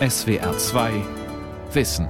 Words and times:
SWR 0.00 0.58
2 0.58 1.04
Wissen. 1.72 2.08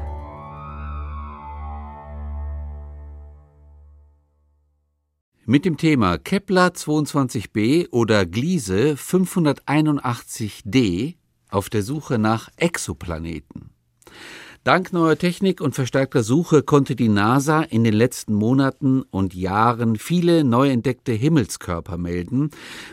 Mit 5.45 5.67
dem 5.67 5.77
Thema 5.77 6.17
Kepler 6.17 6.69
22b 6.69 7.91
oder 7.91 8.25
Gliese 8.25 8.95
581d 8.95 11.17
auf 11.51 11.69
der 11.69 11.83
Suche 11.83 12.19
nach 12.19 12.49
Exoplaneten. 12.57 13.69
Dank 14.65 14.93
neuer 14.95 15.19
Technik 15.19 15.61
und 15.61 15.75
verstärkter 15.75 16.23
Suche 16.23 16.63
konnte 16.63 16.97
die 16.97 17.11
NASA 17.11 17.61
in 17.61 17.85
den 17.85 17.93
letzten 17.93 18.33
Monaten 18.33 19.03
und 19.03 19.35
Jahren 19.35 19.97
viele 19.97 20.43
neu 20.43 20.71
entdeckte 20.71 21.13
Himmelskörper 21.13 21.99
melden 21.99 22.49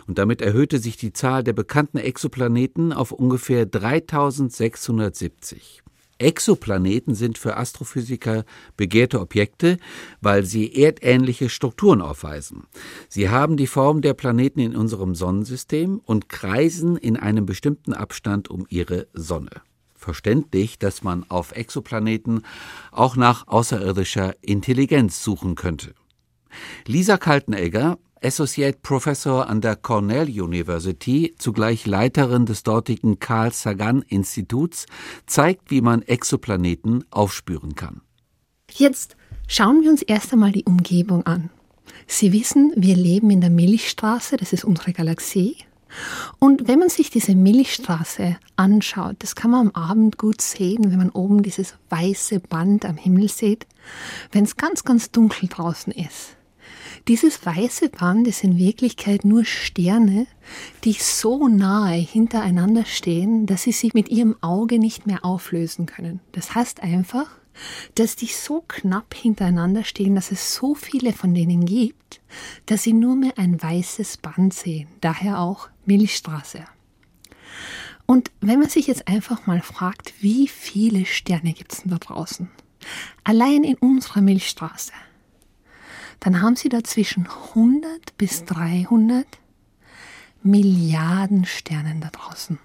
und 0.05 0.17
damit 0.17 0.41
erhöhte 0.41 0.79
sich 0.79 0.97
die 0.97 1.13
Zahl 1.13 1.45
der 1.45 1.53
bekannten 1.53 1.97
Exoplaneten 1.97 2.91
auf 2.91 3.13
ungefähr 3.13 3.65
3670. 3.65 5.81
Exoplaneten 6.17 7.15
sind 7.15 7.37
für 7.37 7.55
Astrophysiker 7.55 8.43
begehrte 8.75 9.21
Objekte, 9.21 9.77
weil 10.19 10.43
sie 10.43 10.75
erdähnliche 10.75 11.47
Strukturen 11.47 12.01
aufweisen. 12.01 12.65
Sie 13.07 13.29
haben 13.29 13.55
die 13.55 13.65
Form 13.65 14.01
der 14.01 14.13
Planeten 14.13 14.59
in 14.59 14.75
unserem 14.75 15.15
Sonnensystem 15.15 16.01
und 16.03 16.27
kreisen 16.27 16.97
in 16.97 17.15
einem 17.15 17.45
bestimmten 17.45 17.93
Abstand 17.93 18.49
um 18.49 18.65
ihre 18.67 19.07
Sonne 19.13 19.61
verständlich, 20.01 20.79
dass 20.79 21.03
man 21.03 21.25
auf 21.29 21.51
Exoplaneten 21.51 22.43
auch 22.91 23.15
nach 23.15 23.47
außerirdischer 23.47 24.35
Intelligenz 24.41 25.23
suchen 25.23 25.55
könnte. 25.55 25.93
Lisa 26.85 27.17
Kaltenegger, 27.17 27.97
Associate 28.23 28.77
Professor 28.81 29.47
an 29.47 29.61
der 29.61 29.75
Cornell 29.75 30.27
University, 30.27 31.33
zugleich 31.37 31.85
Leiterin 31.85 32.45
des 32.45 32.63
dortigen 32.63 33.19
Carl 33.19 33.51
Sagan 33.53 34.03
Instituts, 34.07 34.85
zeigt, 35.25 35.71
wie 35.71 35.81
man 35.81 36.01
Exoplaneten 36.01 37.05
aufspüren 37.09 37.75
kann. 37.75 38.01
Jetzt 38.69 39.15
schauen 39.47 39.81
wir 39.81 39.91
uns 39.91 40.01
erst 40.01 40.33
einmal 40.33 40.51
die 40.51 40.65
Umgebung 40.65 41.25
an. 41.25 41.49
Sie 42.07 42.33
wissen, 42.33 42.73
wir 42.75 42.95
leben 42.95 43.31
in 43.31 43.41
der 43.41 43.49
Milchstraße, 43.49 44.37
das 44.37 44.53
ist 44.53 44.65
unsere 44.65 44.93
Galaxie. 44.93 45.57
Und 46.39 46.67
wenn 46.67 46.79
man 46.79 46.89
sich 46.89 47.09
diese 47.09 47.35
Milchstraße 47.35 48.37
anschaut, 48.55 49.17
das 49.19 49.35
kann 49.35 49.51
man 49.51 49.67
am 49.67 49.75
Abend 49.75 50.17
gut 50.17 50.41
sehen, 50.41 50.91
wenn 50.91 50.97
man 50.97 51.09
oben 51.09 51.43
dieses 51.43 51.75
weiße 51.89 52.39
Band 52.39 52.85
am 52.85 52.97
Himmel 52.97 53.29
sieht, 53.29 53.67
wenn 54.31 54.43
es 54.43 54.57
ganz, 54.57 54.83
ganz 54.83 55.11
dunkel 55.11 55.49
draußen 55.49 55.93
ist. 55.93 56.37
Dieses 57.07 57.45
weiße 57.45 57.89
Band 57.89 58.27
ist 58.27 58.43
in 58.43 58.57
Wirklichkeit 58.57 59.25
nur 59.25 59.43
Sterne, 59.43 60.27
die 60.83 60.93
so 60.93 61.47
nahe 61.47 61.97
hintereinander 61.97 62.85
stehen, 62.85 63.47
dass 63.47 63.63
sie 63.63 63.71
sich 63.71 63.93
mit 63.93 64.09
ihrem 64.09 64.35
Auge 64.41 64.77
nicht 64.77 65.07
mehr 65.07 65.25
auflösen 65.25 65.87
können. 65.87 66.19
Das 66.31 66.53
heißt 66.53 66.83
einfach, 66.83 67.27
dass 67.95 68.15
die 68.15 68.27
so 68.27 68.63
knapp 68.67 69.13
hintereinander 69.13 69.83
stehen, 69.83 70.15
dass 70.15 70.31
es 70.31 70.53
so 70.53 70.75
viele 70.75 71.11
von 71.11 71.33
denen 71.33 71.65
gibt, 71.65 72.21
dass 72.65 72.83
sie 72.83 72.93
nur 72.93 73.15
mehr 73.15 73.33
ein 73.37 73.61
weißes 73.61 74.17
Band 74.17 74.53
sehen, 74.53 74.87
daher 75.01 75.39
auch 75.39 75.69
Milchstraße. 75.85 76.65
Und 78.05 78.31
wenn 78.41 78.59
man 78.59 78.69
sich 78.69 78.87
jetzt 78.87 79.07
einfach 79.07 79.47
mal 79.47 79.61
fragt, 79.61 80.13
wie 80.21 80.47
viele 80.47 81.05
Sterne 81.05 81.53
gibt 81.53 81.73
es 81.73 81.81
denn 81.81 81.91
da 81.91 81.97
draußen? 81.97 82.49
Allein 83.23 83.63
in 83.63 83.75
unserer 83.75 84.21
Milchstraße. 84.21 84.91
Dann 86.19 86.41
haben 86.41 86.55
sie 86.55 86.69
da 86.69 86.83
zwischen 86.83 87.27
100 87.27 88.17
bis 88.17 88.45
300 88.45 89.25
Milliarden 90.43 91.45
Sternen 91.45 92.01
da 92.01 92.09
draußen. 92.09 92.59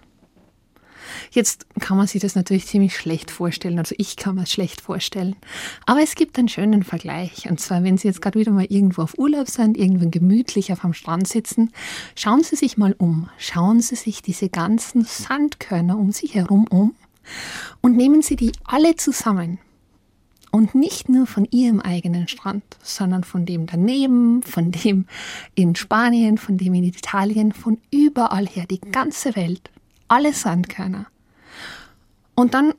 Jetzt 1.31 1.67
kann 1.81 1.97
man 1.97 2.07
sich 2.07 2.21
das 2.23 2.35
natürlich 2.35 2.67
ziemlich 2.67 2.97
schlecht 2.97 3.31
vorstellen. 3.31 3.79
Also 3.79 3.95
ich 3.99 4.17
kann 4.17 4.37
mir 4.37 4.43
es 4.43 4.53
schlecht 4.53 4.81
vorstellen. 4.81 5.37
Aber 5.85 6.03
es 6.03 6.15
gibt 6.15 6.39
einen 6.39 6.49
schönen 6.49 6.83
Vergleich. 6.83 7.49
Und 7.49 7.61
zwar, 7.61 7.83
wenn 7.85 7.99
Sie 7.99 8.09
jetzt 8.09 8.23
gerade 8.23 8.39
wieder 8.39 8.53
mal 8.53 8.67
irgendwo 8.69 9.03
auf 9.03 9.19
Urlaub 9.19 9.49
sind, 9.49 9.77
irgendwann 9.77 10.11
gemütlich 10.11 10.72
auf 10.72 10.84
am 10.84 10.93
Strand 10.93 11.28
sitzen, 11.28 11.72
schauen 12.15 12.43
Sie 12.43 12.56
sich 12.56 12.77
mal 12.77 12.94
um. 12.99 13.28
Schauen 13.39 13.81
Sie 13.81 13.97
sich 13.97 14.22
diese 14.22 14.49
ganzen 14.49 15.05
Sandkörner 15.05 15.99
um 15.99 16.12
sich 16.12 16.34
herum 16.34 16.67
um 16.69 16.94
und 17.81 17.97
nehmen 17.97 18.23
Sie 18.23 18.37
die 18.37 18.53
alle 18.65 18.97
zusammen. 18.97 19.59
Und 20.53 20.75
nicht 20.75 21.11
nur 21.11 21.27
von 21.27 21.47
ihrem 21.50 21.81
eigenen 21.81 22.28
Strand, 22.28 22.65
sondern 22.83 23.25
von 23.25 23.44
dem 23.44 23.67
daneben, 23.67 24.43
von 24.43 24.73
dem 24.73 25.06
in 25.55 25.77
Spanien, 25.77 26.38
von 26.38 26.56
dem 26.56 26.73
in 26.73 26.84
Italien, 26.84 27.53
von 27.53 27.78
überall 27.91 28.47
her, 28.47 28.65
die 28.65 28.81
ganze 28.81 29.37
Welt 29.37 29.71
alle 30.09 30.33
Sandkörner. 30.33 31.06
Und 32.34 32.55
dann 32.55 32.75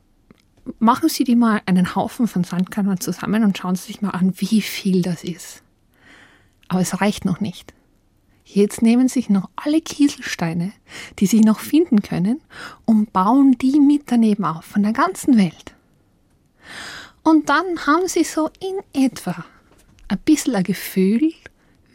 machen 0.78 1.08
Sie 1.08 1.24
die 1.24 1.36
mal 1.36 1.62
einen 1.66 1.94
Haufen 1.94 2.28
von 2.28 2.44
Sandkörnern 2.44 3.00
zusammen 3.00 3.44
und 3.44 3.58
schauen 3.58 3.76
Sie 3.76 3.86
sich 3.86 4.02
mal 4.02 4.10
an, 4.10 4.32
wie 4.36 4.62
viel 4.62 5.02
das 5.02 5.24
ist. 5.24 5.62
Aber 6.68 6.80
es 6.80 7.00
reicht 7.00 7.24
noch 7.24 7.40
nicht. 7.40 7.74
Jetzt 8.44 8.80
nehmen 8.80 9.08
sich 9.08 9.28
noch 9.28 9.50
alle 9.56 9.80
Kieselsteine, 9.80 10.72
die 11.18 11.26
Sie 11.26 11.40
noch 11.40 11.60
finden 11.60 12.00
können, 12.00 12.40
und 12.86 13.12
bauen 13.12 13.58
die 13.58 13.78
mit 13.78 14.04
daneben 14.06 14.44
auf, 14.44 14.64
von 14.64 14.82
der 14.82 14.92
ganzen 14.94 15.36
Welt. 15.36 15.74
Und 17.22 17.50
dann 17.50 17.86
haben 17.86 18.08
Sie 18.08 18.24
so 18.24 18.48
in 18.60 19.04
etwa 19.04 19.44
ein 20.08 20.18
bisschen 20.24 20.54
ein 20.54 20.64
Gefühl, 20.64 21.32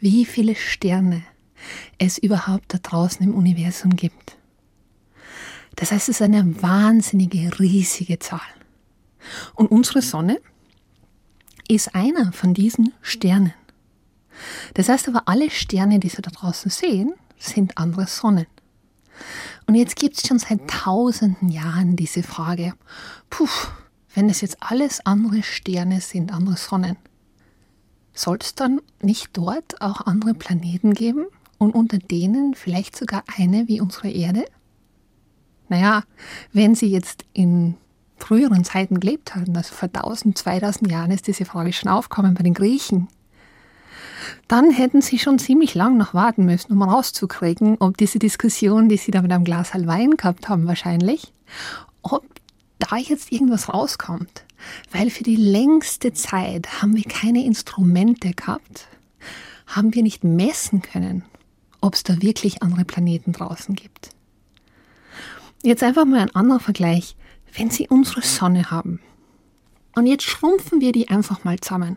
wie 0.00 0.24
viele 0.24 0.54
Sterne 0.54 1.24
es 1.98 2.18
überhaupt 2.18 2.72
da 2.72 2.78
draußen 2.78 3.26
im 3.26 3.34
Universum 3.34 3.96
gibt. 3.96 4.36
Das 5.76 5.92
heißt, 5.92 6.08
es 6.08 6.20
ist 6.20 6.22
eine 6.22 6.62
wahnsinnige, 6.62 7.58
riesige 7.58 8.18
Zahl. 8.18 8.40
Und 9.54 9.70
unsere 9.70 10.02
Sonne 10.02 10.40
ist 11.68 11.94
einer 11.94 12.32
von 12.32 12.54
diesen 12.54 12.92
Sternen. 13.00 13.54
Das 14.74 14.88
heißt 14.88 15.08
aber, 15.08 15.22
alle 15.26 15.50
Sterne, 15.50 15.98
die 15.98 16.08
Sie 16.08 16.22
da 16.22 16.30
draußen 16.30 16.70
sehen, 16.70 17.14
sind 17.38 17.78
andere 17.78 18.06
Sonnen. 18.06 18.46
Und 19.66 19.74
jetzt 19.76 19.96
gibt 19.96 20.16
es 20.16 20.26
schon 20.26 20.38
seit 20.38 20.68
tausenden 20.68 21.48
Jahren 21.48 21.96
diese 21.96 22.22
Frage, 22.22 22.74
puh, 23.30 23.48
wenn 24.14 24.28
es 24.28 24.40
jetzt 24.40 24.58
alles 24.60 25.04
andere 25.06 25.42
Sterne 25.42 26.00
sind, 26.00 26.32
andere 26.32 26.56
Sonnen, 26.56 26.96
soll 28.12 28.38
es 28.40 28.54
dann 28.54 28.80
nicht 29.00 29.30
dort 29.32 29.80
auch 29.80 30.02
andere 30.02 30.34
Planeten 30.34 30.94
geben 30.94 31.26
und 31.58 31.74
unter 31.74 31.98
denen 31.98 32.54
vielleicht 32.54 32.96
sogar 32.96 33.24
eine 33.36 33.66
wie 33.68 33.80
unsere 33.80 34.10
Erde? 34.10 34.44
Naja, 35.68 36.02
wenn 36.52 36.74
Sie 36.74 36.86
jetzt 36.86 37.24
in 37.32 37.76
früheren 38.16 38.64
Zeiten 38.64 39.00
gelebt 39.00 39.34
haben, 39.34 39.56
also 39.56 39.74
vor 39.74 39.88
1000, 39.92 40.38
2000 40.38 40.90
Jahren 40.90 41.10
ist 41.10 41.26
diese 41.26 41.44
Frage 41.44 41.72
schon 41.72 41.90
aufgekommen 41.90 42.34
bei 42.34 42.42
den 42.42 42.54
Griechen, 42.54 43.08
dann 44.48 44.70
hätten 44.70 45.02
Sie 45.02 45.18
schon 45.18 45.38
ziemlich 45.38 45.74
lang 45.74 45.96
noch 45.96 46.14
warten 46.14 46.44
müssen, 46.44 46.72
um 46.72 46.82
rauszukriegen, 46.82 47.76
ob 47.80 47.96
diese 47.96 48.18
Diskussion, 48.18 48.88
die 48.88 48.96
Sie 48.96 49.10
da 49.10 49.22
mit 49.22 49.32
einem 49.32 49.44
Glas 49.44 49.74
Wein 49.74 50.12
gehabt 50.12 50.48
haben, 50.48 50.66
wahrscheinlich, 50.66 51.32
ob 52.02 52.24
da 52.78 52.96
jetzt 52.96 53.32
irgendwas 53.32 53.72
rauskommt. 53.72 54.44
Weil 54.92 55.10
für 55.10 55.24
die 55.24 55.36
längste 55.36 56.12
Zeit 56.12 56.80
haben 56.80 56.96
wir 56.96 57.04
keine 57.04 57.44
Instrumente 57.44 58.32
gehabt, 58.32 58.88
haben 59.66 59.94
wir 59.94 60.02
nicht 60.02 60.24
messen 60.24 60.80
können, 60.80 61.24
ob 61.80 61.94
es 61.94 62.02
da 62.02 62.22
wirklich 62.22 62.62
andere 62.62 62.84
Planeten 62.84 63.32
draußen 63.32 63.74
gibt. 63.74 64.13
Jetzt 65.64 65.82
einfach 65.82 66.04
mal 66.04 66.20
ein 66.20 66.34
anderer 66.34 66.60
Vergleich. 66.60 67.16
Wenn 67.54 67.70
Sie 67.70 67.88
unsere 67.88 68.20
Sonne 68.20 68.70
haben 68.70 69.00
und 69.94 70.06
jetzt 70.06 70.24
schrumpfen 70.24 70.82
wir 70.82 70.92
die 70.92 71.08
einfach 71.08 71.42
mal 71.42 71.58
zusammen, 71.58 71.96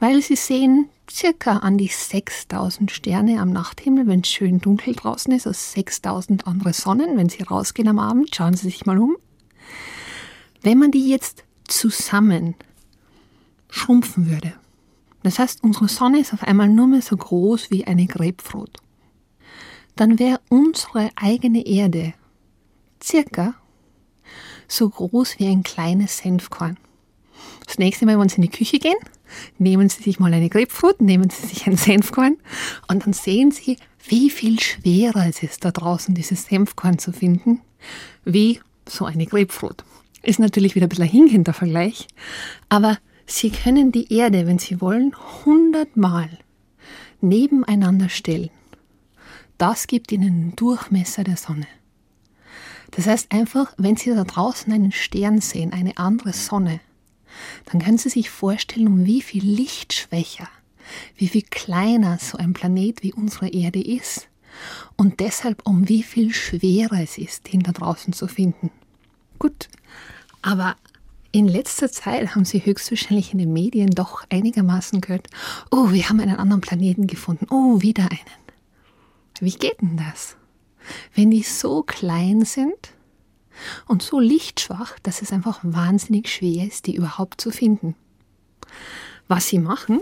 weil 0.00 0.20
Sie 0.20 0.34
sehen 0.34 0.88
circa 1.08 1.58
an 1.58 1.78
die 1.78 1.86
6000 1.86 2.90
Sterne 2.90 3.40
am 3.40 3.52
Nachthimmel, 3.52 4.08
wenn 4.08 4.22
es 4.22 4.30
schön 4.30 4.58
dunkel 4.58 4.96
draußen 4.96 5.32
ist, 5.32 5.46
also 5.46 5.56
6000 5.56 6.48
andere 6.48 6.72
Sonnen. 6.72 7.16
Wenn 7.16 7.28
Sie 7.28 7.44
rausgehen 7.44 7.86
am 7.86 8.00
Abend, 8.00 8.34
schauen 8.34 8.54
Sie 8.54 8.64
sich 8.66 8.84
mal 8.84 8.98
um. 8.98 9.16
Wenn 10.62 10.78
man 10.78 10.90
die 10.90 11.08
jetzt 11.08 11.44
zusammen 11.68 12.56
schrumpfen 13.70 14.28
würde, 14.28 14.54
das 15.22 15.38
heißt, 15.38 15.62
unsere 15.62 15.86
Sonne 15.86 16.18
ist 16.18 16.34
auf 16.34 16.42
einmal 16.42 16.68
nur 16.68 16.88
mehr 16.88 17.02
so 17.02 17.16
groß 17.16 17.70
wie 17.70 17.86
eine 17.86 18.06
Grapefruit, 18.06 18.76
dann 19.94 20.18
wäre 20.18 20.40
unsere 20.48 21.10
eigene 21.14 21.64
Erde 21.64 22.14
circa 23.02 23.54
so 24.68 24.88
groß 24.88 25.38
wie 25.38 25.48
ein 25.48 25.62
kleines 25.62 26.18
Senfkorn. 26.18 26.78
Das 27.66 27.78
nächste 27.78 28.06
Mal, 28.06 28.18
wenn 28.18 28.28
Sie 28.28 28.36
in 28.36 28.42
die 28.42 28.48
Küche 28.48 28.78
gehen, 28.78 28.96
nehmen 29.58 29.88
Sie 29.88 30.02
sich 30.02 30.18
mal 30.18 30.32
eine 30.32 30.48
Grapefruit, 30.48 31.00
nehmen 31.00 31.30
Sie 31.30 31.46
sich 31.46 31.66
ein 31.66 31.76
Senfkorn 31.76 32.36
und 32.88 33.04
dann 33.04 33.12
sehen 33.12 33.50
Sie, 33.50 33.76
wie 34.06 34.30
viel 34.30 34.60
schwerer 34.60 35.26
es 35.28 35.42
ist, 35.42 35.64
da 35.64 35.70
draußen 35.70 36.14
dieses 36.14 36.46
Senfkorn 36.46 36.98
zu 36.98 37.12
finden, 37.12 37.60
wie 38.24 38.60
so 38.88 39.04
eine 39.04 39.26
Grapefruit. 39.26 39.84
Ist 40.22 40.38
natürlich 40.38 40.74
wieder 40.74 40.86
ein 40.86 40.88
bisschen 40.88 41.04
ein 41.04 41.10
hinkender 41.10 41.52
Vergleich, 41.52 42.08
aber 42.68 42.98
Sie 43.26 43.50
können 43.50 43.92
die 43.92 44.12
Erde, 44.12 44.46
wenn 44.46 44.58
Sie 44.58 44.80
wollen, 44.80 45.14
hundertmal 45.44 46.28
nebeneinander 47.20 48.08
stellen. 48.08 48.50
Das 49.58 49.86
gibt 49.86 50.10
Ihnen 50.10 50.50
den 50.50 50.56
Durchmesser 50.56 51.22
der 51.22 51.36
Sonne. 51.36 51.66
Das 52.92 53.06
heißt 53.06 53.32
einfach, 53.32 53.72
wenn 53.76 53.96
Sie 53.96 54.14
da 54.14 54.24
draußen 54.24 54.72
einen 54.72 54.92
Stern 54.92 55.40
sehen, 55.40 55.72
eine 55.72 55.96
andere 55.96 56.32
Sonne, 56.32 56.80
dann 57.66 57.82
können 57.82 57.98
Sie 57.98 58.10
sich 58.10 58.30
vorstellen, 58.30 58.86
um 58.86 59.06
wie 59.06 59.22
viel 59.22 59.44
Lichtschwächer, 59.44 60.48
wie 61.16 61.28
viel 61.28 61.42
kleiner 61.42 62.18
so 62.18 62.38
ein 62.38 62.52
Planet 62.52 63.02
wie 63.02 63.12
unsere 63.12 63.48
Erde 63.48 63.82
ist 63.82 64.28
und 64.96 65.20
deshalb 65.20 65.66
um 65.66 65.88
wie 65.88 66.02
viel 66.02 66.34
schwerer 66.34 67.00
es 67.02 67.18
ist, 67.18 67.52
den 67.52 67.62
da 67.62 67.72
draußen 67.72 68.12
zu 68.12 68.28
finden. 68.28 68.70
Gut, 69.38 69.68
aber 70.42 70.76
in 71.32 71.48
letzter 71.48 71.90
Zeit 71.90 72.34
haben 72.34 72.44
Sie 72.44 72.64
höchstwahrscheinlich 72.64 73.32
in 73.32 73.38
den 73.38 73.54
Medien 73.54 73.90
doch 73.90 74.24
einigermaßen 74.28 75.00
gehört, 75.00 75.28
oh, 75.70 75.90
wir 75.90 76.10
haben 76.10 76.20
einen 76.20 76.36
anderen 76.36 76.60
Planeten 76.60 77.06
gefunden, 77.06 77.46
oh, 77.50 77.80
wieder 77.80 78.04
einen. 78.04 78.42
Wie 79.40 79.50
geht 79.50 79.80
denn 79.80 79.96
das? 79.96 80.36
Wenn 81.14 81.30
die 81.30 81.42
so 81.42 81.82
klein 81.82 82.44
sind 82.44 82.92
und 83.86 84.02
so 84.02 84.18
lichtschwach, 84.18 84.98
dass 85.00 85.22
es 85.22 85.32
einfach 85.32 85.60
wahnsinnig 85.62 86.28
schwer 86.28 86.66
ist, 86.66 86.86
die 86.86 86.96
überhaupt 86.96 87.40
zu 87.40 87.50
finden. 87.50 87.94
Was 89.28 89.48
sie 89.48 89.58
machen, 89.58 90.00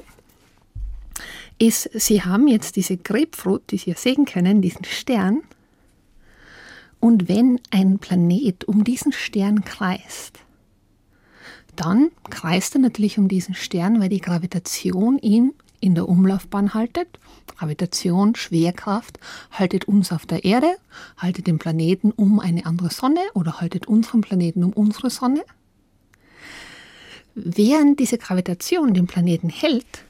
ist, 1.58 1.90
sie 1.92 2.22
haben 2.22 2.48
jetzt 2.48 2.76
diese 2.76 2.96
Grapefruit, 2.96 3.70
die 3.70 3.76
Sie 3.76 3.90
ja 3.90 3.96
sehen 3.96 4.24
können, 4.24 4.62
diesen 4.62 4.84
Stern. 4.84 5.42
Und 6.98 7.28
wenn 7.28 7.60
ein 7.70 7.98
Planet 7.98 8.64
um 8.64 8.84
diesen 8.84 9.12
Stern 9.12 9.64
kreist, 9.64 10.40
dann 11.76 12.10
kreist 12.28 12.74
er 12.74 12.80
natürlich 12.80 13.18
um 13.18 13.28
diesen 13.28 13.54
Stern, 13.54 14.00
weil 14.00 14.08
die 14.08 14.20
Gravitation 14.20 15.18
ihn 15.18 15.54
in 15.80 15.94
der 15.94 16.08
Umlaufbahn 16.08 16.74
haltet. 16.74 17.18
Gravitation, 17.58 18.34
Schwerkraft 18.34 19.18
haltet 19.50 19.86
uns 19.86 20.12
auf 20.12 20.26
der 20.26 20.44
Erde, 20.44 20.76
haltet 21.16 21.46
den 21.46 21.58
Planeten 21.58 22.12
um 22.12 22.40
eine 22.40 22.66
andere 22.66 22.90
Sonne 22.90 23.20
oder 23.34 23.60
haltet 23.60 23.86
unseren 23.86 24.20
Planeten 24.20 24.64
um 24.64 24.72
unsere 24.72 25.10
Sonne. 25.10 25.42
Während 27.34 28.00
diese 28.00 28.18
Gravitation 28.18 28.94
den 28.94 29.06
Planeten 29.06 29.48
hält, 29.48 30.04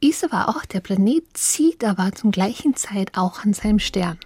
ist 0.00 0.24
aber 0.24 0.48
auch 0.48 0.64
der 0.64 0.80
Planet 0.80 1.24
zieht 1.34 1.84
aber 1.84 2.12
zum 2.12 2.30
gleichen 2.30 2.76
Zeit 2.76 3.16
auch 3.16 3.44
an 3.44 3.54
seinem 3.54 3.78
Stern. 3.78 4.18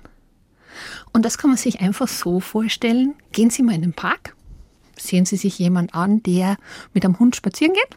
Und 1.13 1.25
das 1.25 1.39
kann 1.39 1.51
man 1.51 1.57
sich 1.57 1.81
einfach 1.81 2.09
so 2.09 2.41
vorstellen. 2.41 3.15
Gehen 3.33 3.51
Sie 3.51 3.63
mal 3.63 3.75
in 3.75 3.83
den 3.83 3.93
Park, 3.93 4.35
sehen 4.97 5.25
Sie 5.25 5.37
sich 5.37 5.59
jemand 5.59 5.95
an, 5.95 6.23
der 6.23 6.57
mit 6.93 7.05
einem 7.05 7.19
Hund 7.19 7.37
spazieren 7.37 7.75
geht 7.75 7.97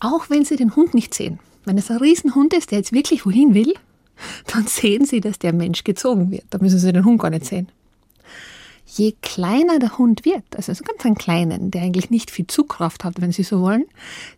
auch 0.00 0.30
wenn 0.30 0.44
Sie 0.44 0.56
den 0.56 0.76
Hund 0.76 0.94
nicht 0.94 1.14
sehen. 1.14 1.38
Wenn 1.64 1.78
es 1.78 1.90
ein 1.90 1.98
Riesenhund 1.98 2.52
ist, 2.54 2.70
der 2.70 2.78
jetzt 2.78 2.92
wirklich 2.92 3.26
wohin 3.26 3.54
will, 3.54 3.74
dann 4.46 4.66
sehen 4.66 5.04
Sie, 5.04 5.20
dass 5.20 5.38
der 5.38 5.52
Mensch 5.52 5.84
gezogen 5.84 6.30
wird. 6.30 6.44
Da 6.50 6.58
müssen 6.58 6.78
Sie 6.78 6.92
den 6.92 7.04
Hund 7.04 7.20
gar 7.20 7.30
nicht 7.30 7.46
sehen. 7.46 7.68
Je 8.88 9.14
kleiner 9.20 9.80
der 9.80 9.98
Hund 9.98 10.24
wird, 10.24 10.44
also 10.54 10.72
so 10.72 10.84
ganz 10.84 11.04
einen 11.04 11.16
kleinen, 11.16 11.72
der 11.72 11.82
eigentlich 11.82 12.08
nicht 12.08 12.30
viel 12.30 12.46
Zugkraft 12.46 13.02
hat, 13.02 13.20
wenn 13.20 13.32
Sie 13.32 13.42
so 13.42 13.60
wollen, 13.60 13.84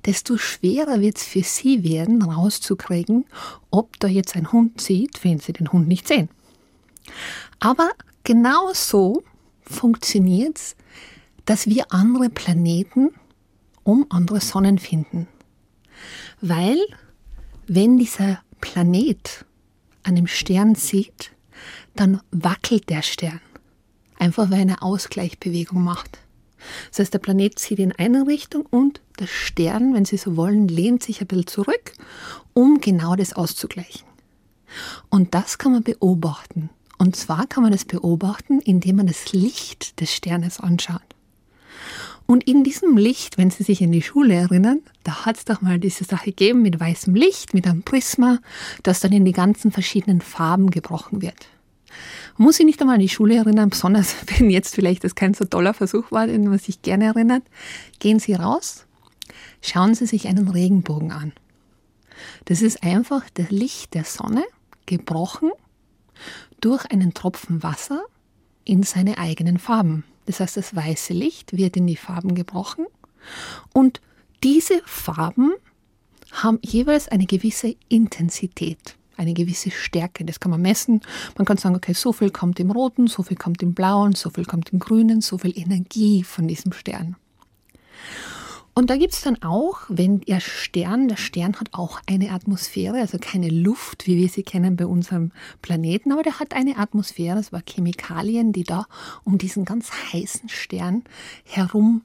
desto 0.06 0.38
schwerer 0.38 1.02
wird 1.02 1.18
es 1.18 1.24
für 1.24 1.42
Sie 1.42 1.84
werden, 1.84 2.22
rauszukriegen, 2.22 3.26
ob 3.70 4.00
da 4.00 4.08
jetzt 4.08 4.36
ein 4.36 4.50
Hund 4.50 4.80
sieht, 4.80 5.22
wenn 5.22 5.38
Sie 5.38 5.52
den 5.52 5.70
Hund 5.70 5.86
nicht 5.86 6.08
sehen. 6.08 6.30
Aber 7.60 7.90
genau 8.24 8.70
so 8.72 9.22
funktioniert 9.62 10.56
es, 10.56 10.76
dass 11.44 11.66
wir 11.66 11.92
andere 11.92 12.30
Planeten 12.30 13.10
um 13.84 14.06
andere 14.08 14.40
Sonnen 14.40 14.78
finden. 14.78 15.28
Weil, 16.40 16.78
wenn 17.66 17.98
dieser 17.98 18.40
Planet 18.60 19.44
an 20.02 20.16
dem 20.16 20.26
Stern 20.26 20.74
sieht, 20.74 21.32
dann 21.94 22.20
wackelt 22.30 22.88
der 22.88 23.02
Stern. 23.02 23.40
Einfach 24.18 24.50
weil 24.50 24.58
er 24.58 24.62
eine 24.62 24.82
Ausgleichbewegung 24.82 25.82
macht. 25.82 26.18
Das 26.90 26.98
heißt, 27.00 27.14
der 27.14 27.18
Planet 27.20 27.58
zieht 27.58 27.78
in 27.78 27.92
eine 27.92 28.26
Richtung 28.26 28.66
und 28.66 29.00
der 29.20 29.26
Stern, 29.26 29.94
wenn 29.94 30.04
Sie 30.04 30.16
so 30.16 30.36
wollen, 30.36 30.68
lehnt 30.68 31.02
sich 31.02 31.20
ein 31.20 31.26
bisschen 31.26 31.46
zurück, 31.46 31.92
um 32.52 32.80
genau 32.80 33.14
das 33.14 33.32
auszugleichen. 33.32 34.06
Und 35.08 35.34
das 35.34 35.58
kann 35.58 35.72
man 35.72 35.82
beobachten. 35.82 36.70
Und 36.98 37.14
zwar 37.14 37.46
kann 37.46 37.62
man 37.62 37.72
das 37.72 37.84
beobachten, 37.84 38.60
indem 38.60 38.96
man 38.96 39.06
das 39.06 39.32
Licht 39.32 40.00
des 40.00 40.12
Sternes 40.12 40.58
anschaut. 40.58 41.00
Und 42.30 42.44
in 42.46 42.62
diesem 42.62 42.98
Licht, 42.98 43.38
wenn 43.38 43.50
Sie 43.50 43.62
sich 43.62 43.80
in 43.80 43.90
die 43.90 44.02
Schule 44.02 44.34
erinnern, 44.34 44.82
da 45.02 45.24
hat 45.24 45.38
es 45.38 45.46
doch 45.46 45.62
mal 45.62 45.78
diese 45.78 46.04
Sache 46.04 46.26
gegeben 46.26 46.60
mit 46.60 46.78
weißem 46.78 47.14
Licht, 47.14 47.54
mit 47.54 47.66
einem 47.66 47.82
Prisma, 47.82 48.40
das 48.82 49.00
dann 49.00 49.12
in 49.12 49.24
die 49.24 49.32
ganzen 49.32 49.72
verschiedenen 49.72 50.20
Farben 50.20 50.70
gebrochen 50.70 51.22
wird. 51.22 51.48
Man 52.36 52.44
muss 52.44 52.58
sich 52.58 52.66
nicht 52.66 52.82
einmal 52.82 52.96
an 52.96 53.00
die 53.00 53.08
Schule 53.08 53.36
erinnern, 53.36 53.70
besonders 53.70 54.14
wenn 54.26 54.50
jetzt 54.50 54.74
vielleicht 54.74 55.04
das 55.04 55.14
kein 55.14 55.32
so 55.32 55.46
toller 55.46 55.72
Versuch 55.72 56.12
war, 56.12 56.26
den 56.26 56.46
man 56.46 56.58
sich 56.58 56.82
gerne 56.82 57.06
erinnert. 57.06 57.44
Gehen 57.98 58.18
Sie 58.18 58.34
raus, 58.34 58.84
schauen 59.62 59.94
Sie 59.94 60.04
sich 60.04 60.28
einen 60.28 60.48
Regenbogen 60.48 61.12
an. 61.12 61.32
Das 62.44 62.60
ist 62.60 62.82
einfach 62.82 63.22
das 63.32 63.50
Licht 63.50 63.94
der 63.94 64.04
Sonne 64.04 64.44
gebrochen 64.84 65.50
durch 66.60 66.84
einen 66.90 67.14
Tropfen 67.14 67.62
Wasser 67.62 68.02
in 68.64 68.82
seine 68.82 69.16
eigenen 69.16 69.56
Farben. 69.56 70.04
Das 70.28 70.40
heißt, 70.40 70.58
das 70.58 70.76
weiße 70.76 71.14
Licht 71.14 71.56
wird 71.56 71.78
in 71.78 71.86
die 71.86 71.96
Farben 71.96 72.34
gebrochen 72.34 72.84
und 73.72 74.02
diese 74.44 74.82
Farben 74.84 75.52
haben 76.30 76.58
jeweils 76.62 77.08
eine 77.08 77.24
gewisse 77.24 77.76
Intensität, 77.88 78.96
eine 79.16 79.32
gewisse 79.32 79.70
Stärke. 79.70 80.26
Das 80.26 80.38
kann 80.38 80.50
man 80.50 80.60
messen. 80.60 81.00
Man 81.38 81.46
kann 81.46 81.56
sagen, 81.56 81.76
okay, 81.76 81.94
so 81.94 82.12
viel 82.12 82.30
kommt 82.30 82.60
im 82.60 82.70
Roten, 82.70 83.06
so 83.06 83.22
viel 83.22 83.38
kommt 83.38 83.62
im 83.62 83.72
Blauen, 83.72 84.12
so 84.12 84.28
viel 84.28 84.44
kommt 84.44 84.70
im 84.70 84.80
Grünen, 84.80 85.22
so 85.22 85.38
viel 85.38 85.58
Energie 85.58 86.22
von 86.22 86.46
diesem 86.46 86.74
Stern. 86.74 87.16
Und 88.78 88.90
da 88.90 88.96
gibt 88.96 89.12
es 89.12 89.22
dann 89.22 89.42
auch, 89.42 89.80
wenn 89.88 90.20
der 90.20 90.38
Stern, 90.38 91.08
der 91.08 91.16
Stern 91.16 91.56
hat 91.58 91.70
auch 91.74 92.00
eine 92.06 92.30
Atmosphäre, 92.30 93.00
also 93.00 93.18
keine 93.20 93.48
Luft, 93.48 94.06
wie 94.06 94.16
wir 94.16 94.28
sie 94.28 94.44
kennen 94.44 94.76
bei 94.76 94.86
unserem 94.86 95.32
Planeten, 95.62 96.12
aber 96.12 96.22
der 96.22 96.38
hat 96.38 96.54
eine 96.54 96.76
Atmosphäre, 96.76 97.34
das 97.34 97.52
war 97.52 97.60
Chemikalien, 97.68 98.52
die 98.52 98.62
da 98.62 98.86
um 99.24 99.36
diesen 99.36 99.64
ganz 99.64 99.90
heißen 100.12 100.48
Stern 100.48 101.02
herum 101.42 102.02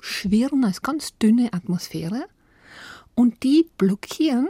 schwirren 0.00 0.64
als 0.64 0.80
ganz 0.80 1.18
dünne 1.18 1.52
Atmosphäre. 1.52 2.24
Und 3.14 3.42
die 3.42 3.68
blockieren 3.76 4.48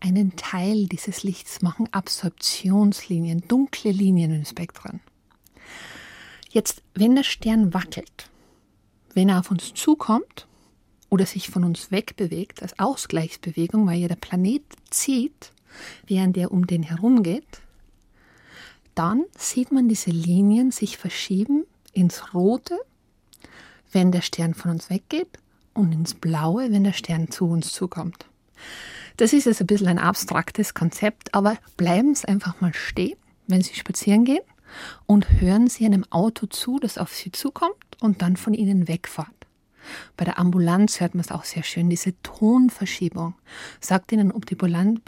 einen 0.00 0.36
Teil 0.36 0.86
dieses 0.86 1.22
Lichts, 1.22 1.60
machen 1.60 1.86
Absorptionslinien, 1.92 3.42
dunkle 3.46 3.90
Linien 3.90 4.32
im 4.32 4.46
Spektrum. 4.46 5.00
Jetzt, 6.48 6.82
wenn 6.94 7.14
der 7.14 7.24
Stern 7.24 7.74
wackelt, 7.74 8.30
wenn 9.12 9.28
er 9.28 9.40
auf 9.40 9.50
uns 9.50 9.74
zukommt, 9.74 10.46
oder 11.12 11.26
sich 11.26 11.50
von 11.50 11.62
uns 11.62 11.90
wegbewegt 11.90 12.62
als 12.62 12.78
Ausgleichsbewegung, 12.78 13.86
weil 13.86 13.98
ja 13.98 14.08
der 14.08 14.16
Planet 14.16 14.62
zieht, 14.88 15.52
während 16.06 16.38
er 16.38 16.50
um 16.50 16.66
den 16.66 16.82
herum 16.82 17.22
geht, 17.22 17.60
dann 18.94 19.24
sieht 19.36 19.72
man 19.72 19.90
diese 19.90 20.10
Linien 20.10 20.70
sich 20.70 20.96
verschieben 20.96 21.66
ins 21.92 22.32
Rote, 22.32 22.78
wenn 23.92 24.10
der 24.10 24.22
Stern 24.22 24.54
von 24.54 24.70
uns 24.70 24.88
weggeht 24.88 25.28
und 25.74 25.92
ins 25.92 26.14
Blaue, 26.14 26.72
wenn 26.72 26.84
der 26.84 26.94
Stern 26.94 27.30
zu 27.30 27.44
uns 27.44 27.74
zukommt. 27.74 28.24
Das 29.18 29.34
ist 29.34 29.44
jetzt 29.44 29.60
ein 29.60 29.66
bisschen 29.66 29.88
ein 29.88 29.98
abstraktes 29.98 30.72
Konzept, 30.72 31.34
aber 31.34 31.58
bleiben 31.76 32.14
Sie 32.14 32.26
einfach 32.26 32.62
mal 32.62 32.72
stehen, 32.72 33.18
wenn 33.46 33.60
Sie 33.60 33.74
spazieren 33.74 34.24
gehen 34.24 34.44
und 35.04 35.42
hören 35.42 35.68
Sie 35.68 35.84
einem 35.84 36.06
Auto 36.08 36.46
zu, 36.46 36.78
das 36.78 36.96
auf 36.96 37.12
Sie 37.12 37.32
zukommt 37.32 37.76
und 38.00 38.22
dann 38.22 38.38
von 38.38 38.54
Ihnen 38.54 38.88
wegfahrt. 38.88 39.41
Bei 40.16 40.24
der 40.24 40.38
Ambulanz 40.38 41.00
hört 41.00 41.14
man 41.14 41.22
es 41.22 41.30
auch 41.30 41.44
sehr 41.44 41.62
schön, 41.62 41.90
diese 41.90 42.14
Tonverschiebung. 42.22 43.34
Sagt 43.80 44.12
ihnen, 44.12 44.32
ob 44.32 44.46
die 44.46 44.56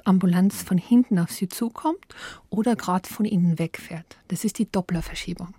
Ambulanz 0.04 0.62
von 0.62 0.78
hinten 0.78 1.18
auf 1.18 1.30
sie 1.30 1.48
zukommt 1.48 2.04
oder 2.50 2.76
gerade 2.76 3.08
von 3.08 3.24
ihnen 3.24 3.58
wegfährt. 3.58 4.18
Das 4.28 4.44
ist 4.44 4.58
die 4.58 4.70
Dopplerverschiebung. 4.70 5.54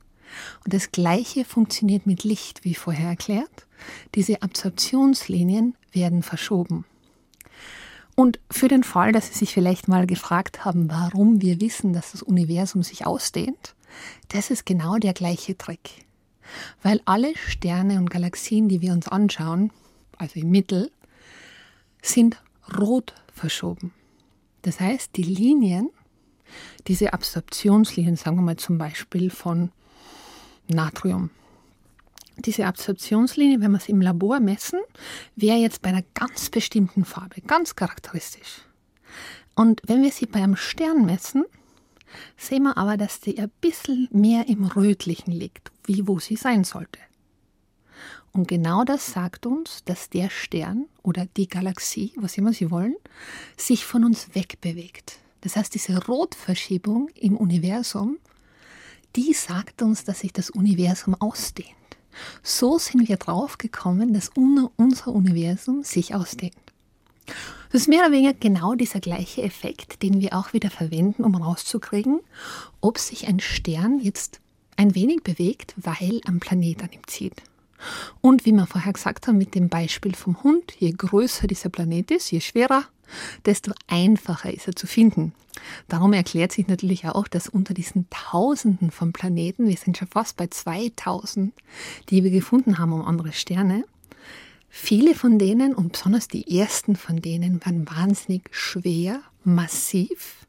Und 0.64 0.74
das 0.74 0.92
Gleiche 0.92 1.46
funktioniert 1.46 2.06
mit 2.06 2.24
Licht, 2.24 2.64
wie 2.64 2.76
vorher 2.76 3.10
erklärt. 3.10 3.68
Diese 4.16 4.42
Absorptionslinien 4.42 5.76
werden 5.92 6.24
verschoben. 6.24 6.86
Und 8.16 8.40
für 8.50 8.70
den 8.70 8.84
Fall, 8.84 9.12
dass 9.12 9.28
Sie 9.28 9.34
sich 9.34 9.54
vielleicht 9.54 9.88
mal 9.88 10.08
gefragt 10.08 10.64
haben, 10.64 10.90
warum 10.90 11.42
wir 11.42 11.60
wissen, 11.60 11.92
dass 11.94 12.14
das 12.14 12.24
Universum 12.24 12.82
sich 12.82 13.06
ausdehnt, 13.06 13.76
das 14.30 14.50
ist 14.50 14.66
genau 14.66 14.98
der 14.98 15.14
gleiche 15.14 15.58
Trick. 15.58 16.05
Weil 16.82 17.02
alle 17.06 17.36
Sterne 17.36 17.98
und 17.98 18.10
Galaxien, 18.10 18.70
die 18.70 18.82
wir 18.82 18.94
uns 18.94 19.08
anschauen, 19.08 19.72
also 20.18 20.40
im 20.40 20.52
Mittel, 20.52 20.92
sind 22.02 22.42
rot 22.78 23.14
verschoben. 23.34 23.94
Das 24.62 24.80
heißt, 24.80 25.16
die 25.16 25.24
Linien, 25.24 25.90
diese 26.88 27.14
Absorptionslinien, 27.14 28.16
sagen 28.16 28.38
wir 28.38 28.44
mal 28.44 28.58
zum 28.58 28.78
Beispiel 28.78 29.30
von 29.30 29.72
Natrium, 30.68 31.30
diese 32.38 32.66
Absorptionslinie, 32.66 33.62
wenn 33.62 33.72
wir 33.72 33.78
es 33.78 33.90
im 33.90 34.02
Labor 34.02 34.40
messen, 34.40 34.80
wäre 35.36 35.58
jetzt 35.58 35.82
bei 35.82 35.90
einer 35.90 36.04
ganz 36.14 36.50
bestimmten 36.50 37.06
Farbe, 37.06 37.42
ganz 37.42 37.76
charakteristisch. 37.76 38.62
Und 39.56 39.82
wenn 39.86 40.04
wir 40.04 40.12
sie 40.12 40.26
bei 40.26 40.44
einem 40.44 40.58
Stern 40.58 41.06
messen, 41.06 41.46
sehen 42.38 42.64
wir 42.64 42.78
aber, 42.78 42.98
dass 42.98 43.20
die 43.20 43.40
ein 43.40 43.52
bisschen 43.62 44.10
mehr 44.12 44.48
im 44.48 44.66
Rötlichen 44.66 45.32
liegt, 45.32 45.72
wie 45.88 46.08
wo 46.08 46.20
sie 46.20 46.36
sein 46.36 46.64
sollte. 46.64 47.00
Und 48.32 48.50
genau 48.50 48.84
das 48.84 49.14
sagt 49.14 49.46
uns, 49.46 49.84
dass 49.86 50.10
der 50.10 50.30
Stern 50.30 50.88
oder 51.04 51.26
die 51.38 51.48
Galaxie, 51.48 52.12
was 52.18 52.38
immer 52.38 52.52
Sie 52.52 52.70
wollen, 52.70 52.96
sich 53.56 53.86
von 53.86 54.04
uns 54.04 54.36
wegbewegt. 54.36 55.20
Das 55.40 55.56
heißt, 55.56 55.74
diese 55.74 56.06
Rotverschiebung 56.06 57.10
im 57.16 57.38
Universum, 57.38 58.18
die 59.16 59.34
sagt 59.34 59.82
uns, 59.82 60.04
dass 60.04 60.20
sich 60.20 60.34
das 60.34 60.50
Universum 60.50 61.16
ausdehnt. 61.16 61.70
So 62.44 62.78
sind 62.78 63.08
wir 63.08 63.18
draufgekommen, 63.18 64.14
dass 64.14 64.30
unser 64.30 65.14
Universum 65.14 65.84
sich 65.84 66.14
ausdehnt. 66.14 66.56
Das 67.72 67.82
ist 67.82 67.88
mehr 67.88 68.02
oder 68.02 68.12
weniger 68.12 68.34
genau 68.34 68.76
dieser 68.76 69.00
gleiche 69.00 69.42
Effekt, 69.44 70.04
den 70.04 70.20
wir 70.20 70.34
auch 70.36 70.52
wieder 70.54 70.70
verwenden, 70.70 71.24
um 71.24 71.36
rauszukriegen, 71.36 72.20
ob 72.82 72.98
sich 73.00 73.28
ein 73.28 73.40
Stern 73.40 74.00
jetzt 74.00 74.42
ein 74.76 74.96
wenig 74.96 75.24
bewegt, 75.24 75.74
weil 75.78 76.22
am 76.26 76.40
Planet 76.40 76.84
an 76.84 76.92
ihm 76.92 77.08
zieht. 77.08 77.42
Und 78.22 78.46
wie 78.46 78.52
wir 78.52 78.66
vorher 78.66 78.94
gesagt 78.94 79.28
haben 79.28 79.38
mit 79.38 79.56
dem 79.56 79.70
Beispiel 79.70 80.16
vom 80.16 80.42
Hund, 80.44 80.74
je 80.80 80.92
größer 80.92 81.48
dieser 81.48 81.70
Planet 81.70 82.12
ist, 82.12 82.32
je 82.32 82.42
schwerer, 82.42 82.86
desto 83.46 83.72
einfacher 83.88 84.54
ist 84.54 84.68
er 84.68 84.76
zu 84.76 84.88
finden. 84.88 85.34
Darum 85.88 86.14
erklärt 86.14 86.52
sich 86.52 86.68
natürlich 86.68 87.06
auch, 87.08 87.28
dass 87.28 87.48
unter 87.48 87.74
diesen 87.74 88.08
Tausenden 88.10 88.92
von 88.92 89.14
Planeten, 89.14 89.68
wir 89.68 89.78
sind 89.78 89.98
schon 89.98 90.08
fast 90.08 90.38
bei 90.38 90.48
2000, 90.48 91.54
die 92.10 92.24
wir 92.24 92.32
gefunden 92.32 92.78
haben 92.78 92.94
um 92.94 93.06
andere 93.06 93.34
Sterne, 93.34 93.86
viele 94.70 95.16
von 95.16 95.40
denen 95.40 95.74
und 95.74 95.94
besonders 95.94 96.28
die 96.28 96.60
ersten 96.60 96.96
von 96.96 97.22
denen 97.22 97.64
waren 97.66 97.90
wahnsinnig 97.90 98.50
schwer, 98.52 99.22
massiv, 99.44 100.46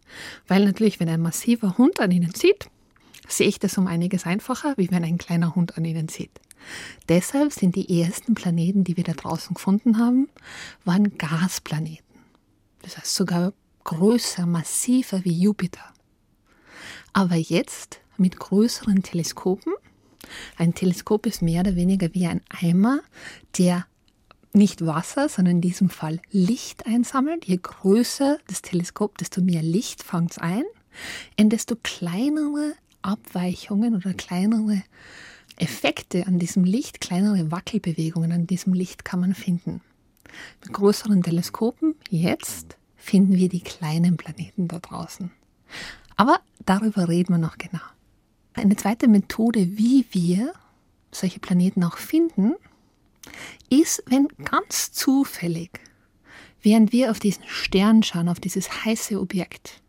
weil 0.48 0.64
natürlich, 0.64 0.98
wenn 1.00 1.08
ein 1.08 1.20
massiver 1.20 1.78
Hund 1.78 2.00
an 2.00 2.10
ihnen 2.10 2.34
zieht, 2.34 2.68
sehe 3.28 3.48
ich 3.48 3.58
das 3.58 3.78
um 3.78 3.86
einiges 3.86 4.26
einfacher, 4.26 4.74
wie 4.76 4.90
wenn 4.90 5.04
ein 5.04 5.18
kleiner 5.18 5.54
Hund 5.54 5.76
an 5.76 5.84
ihnen 5.84 6.08
zieht. 6.08 6.40
Deshalb 7.08 7.52
sind 7.52 7.76
die 7.76 8.02
ersten 8.02 8.34
Planeten, 8.34 8.84
die 8.84 8.96
wir 8.96 9.04
da 9.04 9.12
draußen 9.12 9.54
gefunden 9.54 9.98
haben, 9.98 10.28
waren 10.84 11.16
Gasplaneten. 11.18 12.04
Das 12.82 12.98
heißt 12.98 13.14
sogar 13.14 13.52
größer, 13.84 14.46
massiver 14.46 15.24
wie 15.24 15.40
Jupiter. 15.40 15.92
Aber 17.12 17.36
jetzt 17.36 18.00
mit 18.16 18.38
größeren 18.38 19.02
Teleskopen. 19.02 19.72
Ein 20.56 20.74
Teleskop 20.74 21.26
ist 21.26 21.42
mehr 21.42 21.60
oder 21.60 21.76
weniger 21.76 22.12
wie 22.14 22.26
ein 22.26 22.42
Eimer, 22.48 23.00
der 23.58 23.86
nicht 24.52 24.84
Wasser, 24.84 25.28
sondern 25.28 25.56
in 25.56 25.60
diesem 25.60 25.90
Fall 25.90 26.20
Licht 26.30 26.86
einsammelt. 26.86 27.44
Je 27.44 27.58
größer 27.62 28.38
das 28.48 28.62
Teleskop, 28.62 29.18
desto 29.18 29.40
mehr 29.40 29.62
Licht 29.62 30.02
fängt 30.02 30.32
es 30.32 30.38
ein, 30.38 30.64
und 31.38 31.50
desto 31.50 31.76
kleinere 31.76 32.72
Abweichungen 33.06 33.94
oder 33.94 34.14
kleinere 34.14 34.82
Effekte 35.56 36.26
an 36.26 36.38
diesem 36.38 36.64
Licht, 36.64 37.00
kleinere 37.00 37.50
Wackelbewegungen 37.50 38.32
an 38.32 38.46
diesem 38.46 38.74
Licht 38.74 39.04
kann 39.04 39.20
man 39.20 39.34
finden. 39.34 39.80
Mit 40.62 40.72
größeren 40.72 41.22
Teleskopen 41.22 41.94
jetzt 42.10 42.76
finden 42.96 43.36
wir 43.36 43.48
die 43.48 43.60
kleinen 43.60 44.16
Planeten 44.16 44.68
da 44.68 44.78
draußen. 44.78 45.30
Aber 46.16 46.40
darüber 46.64 47.08
reden 47.08 47.34
wir 47.34 47.38
noch 47.38 47.58
genau. 47.58 47.80
Eine 48.54 48.76
zweite 48.76 49.08
Methode, 49.08 49.78
wie 49.78 50.06
wir 50.10 50.52
solche 51.10 51.40
Planeten 51.40 51.84
auch 51.84 51.98
finden, 51.98 52.54
ist, 53.70 54.02
wenn 54.06 54.28
ganz 54.44 54.92
zufällig, 54.92 55.80
während 56.62 56.92
wir 56.92 57.10
auf 57.10 57.18
diesen 57.18 57.44
Stern 57.46 58.02
schauen, 58.02 58.28
auf 58.28 58.40
dieses 58.40 58.84
heiße 58.84 59.20
Objekt, 59.20 59.82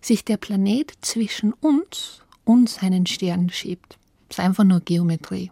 sich 0.00 0.24
der 0.24 0.36
Planet 0.36 0.92
zwischen 1.00 1.52
uns 1.52 2.22
und 2.44 2.68
seinen 2.68 3.06
Stern 3.06 3.50
schiebt. 3.50 3.98
Das 4.28 4.38
ist 4.38 4.44
einfach 4.44 4.64
nur 4.64 4.80
Geometrie. 4.80 5.50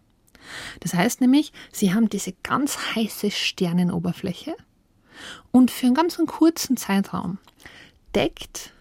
Das 0.81 0.95
heißt 0.95 1.21
nämlich, 1.21 1.53
Sie 1.71 1.95
haben 1.95 2.09
diese 2.09 2.33
ganz 2.43 2.77
heiße 2.95 3.31
Sternenoberfläche 3.31 4.57
und 5.51 5.71
für 5.71 5.87
einen 5.87 5.95
ganz 5.95 6.21
kurzen 6.27 6.77
Zeitraum 6.77 7.39
deckt 8.15 8.73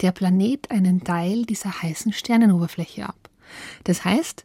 der 0.00 0.12
Planet 0.12 0.70
einen 0.70 1.04
Teil 1.04 1.44
dieser 1.44 1.82
heißen 1.82 2.12
Sternenoberfläche 2.12 3.08
ab. 3.08 3.28
Das 3.84 4.04
heißt, 4.04 4.44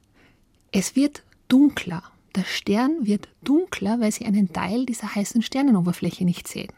es 0.72 0.96
wird 0.96 1.24
dunkler. 1.48 2.04
Der 2.36 2.44
Stern 2.44 3.06
wird 3.06 3.30
dunkler, 3.44 4.02
weil 4.02 4.12
Sie 4.12 4.26
einen 4.26 4.52
Teil 4.52 4.86
dieser 4.86 5.16
heißen 5.16 5.42
Sternenoberfläche 5.42 6.26
nicht 6.26 6.48
sehen. 6.48 6.74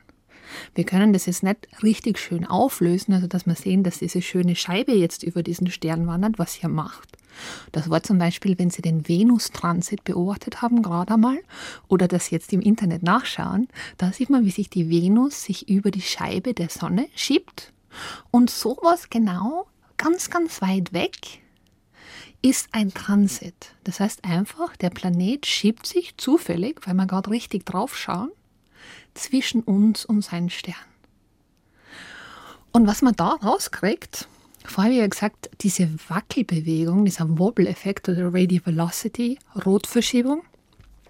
Wir 0.75 0.83
können 0.83 1.13
das 1.13 1.25
jetzt 1.25 1.43
nicht 1.43 1.67
richtig 1.83 2.19
schön 2.19 2.45
auflösen, 2.45 3.13
also 3.13 3.27
dass 3.27 3.45
wir 3.45 3.55
sehen, 3.55 3.83
dass 3.83 3.99
diese 3.99 4.21
schöne 4.21 4.55
Scheibe 4.55 4.93
jetzt 4.93 5.23
über 5.23 5.43
diesen 5.43 5.69
Stern 5.69 6.07
wandert, 6.07 6.39
was 6.39 6.61
ja 6.61 6.69
macht. 6.69 7.17
Das 7.71 7.89
war 7.89 8.03
zum 8.03 8.17
Beispiel, 8.17 8.57
wenn 8.57 8.69
Sie 8.69 8.81
den 8.81 9.07
Venus-Transit 9.07 10.03
beobachtet 10.03 10.61
haben, 10.61 10.81
gerade 10.81 11.13
einmal, 11.13 11.37
oder 11.87 12.07
das 12.07 12.29
jetzt 12.29 12.51
im 12.53 12.61
Internet 12.61 13.03
nachschauen, 13.03 13.67
da 13.97 14.11
sieht 14.11 14.29
man, 14.29 14.45
wie 14.45 14.51
sich 14.51 14.69
die 14.69 14.89
Venus 14.89 15.43
sich 15.43 15.69
über 15.69 15.91
die 15.91 16.01
Scheibe 16.01 16.53
der 16.53 16.69
Sonne 16.69 17.07
schiebt. 17.15 17.73
Und 18.31 18.49
sowas 18.49 19.09
genau, 19.09 19.67
ganz, 19.97 20.29
ganz 20.29 20.61
weit 20.61 20.93
weg, 20.93 21.41
ist 22.41 22.69
ein 22.71 22.93
Transit. 22.93 23.75
Das 23.83 23.99
heißt 23.99 24.23
einfach, 24.23 24.75
der 24.75 24.89
Planet 24.89 25.45
schiebt 25.45 25.87
sich 25.87 26.15
zufällig, 26.17 26.79
weil 26.85 26.93
wir 26.93 27.07
gerade 27.07 27.31
richtig 27.31 27.65
drauf 27.65 27.97
schauen, 27.97 28.29
zwischen 29.17 29.61
uns 29.61 30.05
und 30.05 30.21
seinen 30.21 30.49
Stern. 30.49 30.75
Und 32.71 32.87
was 32.87 33.01
man 33.01 33.15
da 33.15 33.29
rauskriegt, 33.29 34.27
vorher 34.63 34.93
ja 34.93 35.07
gesagt, 35.07 35.49
diese 35.61 35.89
Wackelbewegung, 36.09 37.05
dieser 37.05 37.39
Wobble-Effekt 37.39 38.09
oder 38.09 38.33
Radio 38.33 38.61
Velocity, 38.63 39.39
Rotverschiebung, 39.65 40.43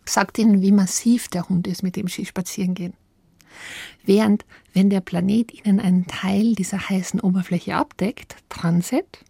sagt 0.06 0.38
Ihnen, 0.38 0.62
wie 0.62 0.72
massiv 0.72 1.28
der 1.28 1.50
Hund 1.50 1.68
ist, 1.68 1.84
mit 1.84 1.96
dem 1.96 2.08
Sie 2.08 2.26
spazieren 2.26 2.74
gehen. 2.74 2.94
Während, 4.06 4.46
wenn 4.74 4.90
der 4.90 5.02
Planet 5.02 5.54
Ihnen 5.54 5.80
einen 5.80 6.08
Teil 6.08 6.54
dieser 6.54 6.90
heißen 6.90 7.20
Oberfläche 7.20 7.76
abdeckt, 7.76 8.38
Transit, 8.50 9.26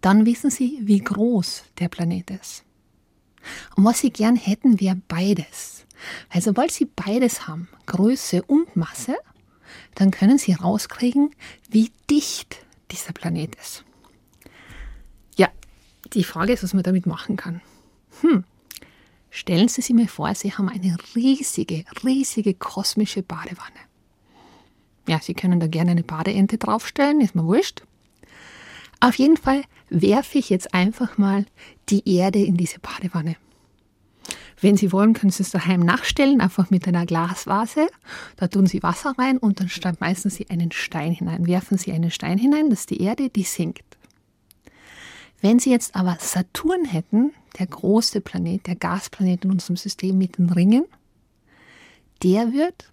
dann 0.00 0.26
wissen 0.26 0.50
Sie, 0.50 0.80
wie 0.82 0.98
groß 0.98 1.64
der 1.78 1.88
Planet 1.88 2.30
ist. 2.30 2.64
Und 3.76 3.84
was 3.84 4.00
Sie 4.00 4.10
gern 4.10 4.36
hätten, 4.36 4.80
wäre 4.80 5.00
beides. 5.08 5.86
Weil 6.32 6.42
sobald 6.42 6.72
Sie 6.72 6.86
beides 6.86 7.46
haben, 7.46 7.68
Größe 7.86 8.42
und 8.42 8.76
Masse, 8.76 9.16
dann 9.94 10.10
können 10.10 10.38
Sie 10.38 10.52
rauskriegen, 10.52 11.30
wie 11.68 11.90
dicht 12.10 12.64
dieser 12.90 13.12
Planet 13.12 13.54
ist. 13.56 13.84
Ja, 15.36 15.48
die 16.12 16.24
Frage 16.24 16.52
ist, 16.52 16.62
was 16.62 16.74
man 16.74 16.82
damit 16.82 17.06
machen 17.06 17.36
kann. 17.36 17.60
Hm. 18.20 18.44
Stellen 19.30 19.68
Sie 19.68 19.82
sich 19.82 19.94
mir 19.94 20.08
vor, 20.08 20.32
Sie 20.34 20.52
haben 20.52 20.68
eine 20.68 20.96
riesige, 21.16 21.84
riesige 22.04 22.54
kosmische 22.54 23.22
Badewanne. 23.22 23.80
Ja, 25.08 25.18
Sie 25.20 25.34
können 25.34 25.60
da 25.60 25.66
gerne 25.66 25.90
eine 25.90 26.04
Badeente 26.04 26.56
draufstellen, 26.56 27.20
ist 27.20 27.34
mir 27.34 27.44
wurscht. 27.44 27.82
Auf 29.04 29.16
jeden 29.16 29.36
Fall 29.36 29.64
werfe 29.90 30.38
ich 30.38 30.48
jetzt 30.48 30.72
einfach 30.72 31.18
mal 31.18 31.44
die 31.90 32.08
Erde 32.08 32.38
in 32.42 32.56
diese 32.56 32.78
Badewanne. 32.78 33.36
Wenn 34.58 34.78
Sie 34.78 34.92
wollen, 34.92 35.12
können 35.12 35.30
Sie 35.30 35.42
es 35.42 35.50
daheim 35.50 35.80
nachstellen, 35.80 36.40
einfach 36.40 36.70
mit 36.70 36.88
einer 36.88 37.04
Glasvase. 37.04 37.86
Da 38.36 38.48
tun 38.48 38.64
Sie 38.64 38.82
Wasser 38.82 39.12
rein 39.18 39.36
und 39.36 39.60
dann 39.60 39.68
schmeißen 39.68 40.30
Sie 40.30 40.48
einen 40.48 40.72
Stein 40.72 41.12
hinein. 41.12 41.46
Werfen 41.46 41.76
Sie 41.76 41.92
einen 41.92 42.10
Stein 42.10 42.38
hinein, 42.38 42.70
dass 42.70 42.86
die 42.86 43.02
Erde, 43.02 43.28
die 43.28 43.42
sinkt. 43.42 43.98
Wenn 45.42 45.58
Sie 45.58 45.70
jetzt 45.70 45.94
aber 45.94 46.16
Saturn 46.18 46.86
hätten, 46.86 47.34
der 47.58 47.66
große 47.66 48.22
Planet, 48.22 48.66
der 48.66 48.76
Gasplanet 48.76 49.44
in 49.44 49.50
unserem 49.50 49.76
System 49.76 50.16
mit 50.16 50.38
den 50.38 50.48
Ringen, 50.48 50.86
der 52.22 52.54
wird 52.54 52.90